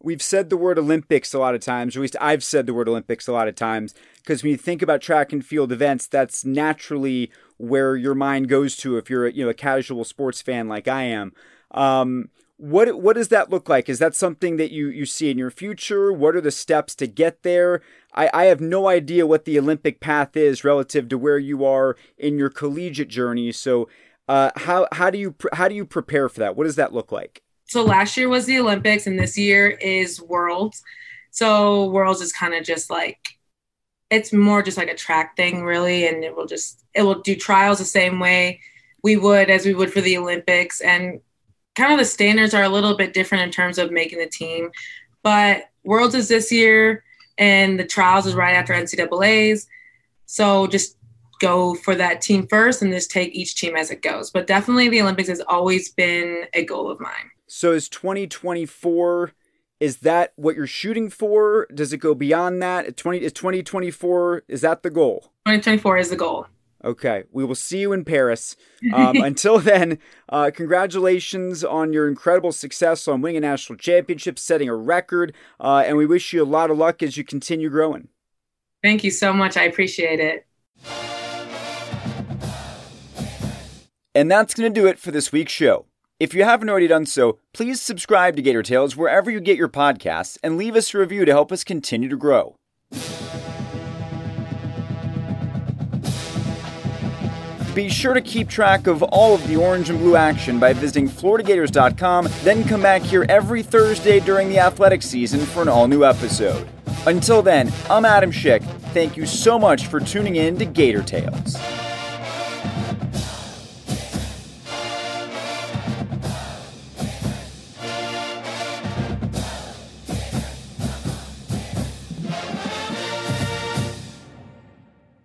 [0.02, 2.74] We've said the word Olympics a lot of times, or at least I've said the
[2.74, 6.06] word Olympics a lot of times, because when you think about track and field events,
[6.06, 10.42] that's naturally where your mind goes to if you're a, you know a casual sports
[10.42, 11.32] fan like I am.
[11.70, 13.88] Um, what what does that look like?
[13.88, 16.12] Is that something that you you see in your future?
[16.12, 17.82] What are the steps to get there?
[18.14, 21.96] I, I have no idea what the Olympic path is relative to where you are
[22.16, 23.50] in your collegiate journey.
[23.50, 23.88] So,
[24.28, 26.56] uh, how how do you how do you prepare for that?
[26.56, 27.42] What does that look like?
[27.66, 30.82] So last year was the Olympics, and this year is Worlds.
[31.30, 33.18] So Worlds is kind of just like
[34.10, 37.34] it's more just like a track thing, really, and it will just it will do
[37.34, 38.60] trials the same way
[39.02, 41.20] we would as we would for the Olympics, and
[41.74, 44.70] kind of the standards are a little bit different in terms of making the team.
[45.22, 47.04] But Worlds is this year,
[47.38, 49.66] and the trials is right after NCAA's.
[50.26, 50.96] So just
[51.40, 54.30] go for that team first and just take each team as it goes.
[54.30, 57.30] But definitely the Olympics has always been a goal of mine.
[57.46, 59.32] So is 2024
[59.80, 61.66] is that what you're shooting for?
[61.74, 62.96] Does it go beyond that?
[62.96, 65.32] 20 is 2024 is that the goal?
[65.46, 66.46] 2024 is the goal.
[66.84, 68.56] Okay, we will see you in Paris.
[68.92, 74.68] Um, until then, uh, congratulations on your incredible success on winning a national championship, setting
[74.68, 78.08] a record, uh, and we wish you a lot of luck as you continue growing.
[78.82, 79.56] Thank you so much.
[79.56, 80.46] I appreciate it.
[84.14, 85.86] And that's going to do it for this week's show.
[86.20, 89.68] If you haven't already done so, please subscribe to Gator Tales wherever you get your
[89.68, 92.56] podcasts and leave us a review to help us continue to grow.
[97.74, 101.08] Be sure to keep track of all of the orange and blue action by visiting
[101.08, 106.04] FloridaGators.com, then come back here every Thursday during the athletic season for an all new
[106.04, 106.68] episode.
[107.06, 108.62] Until then, I'm Adam Schick.
[108.92, 111.56] Thank you so much for tuning in to Gator Tales.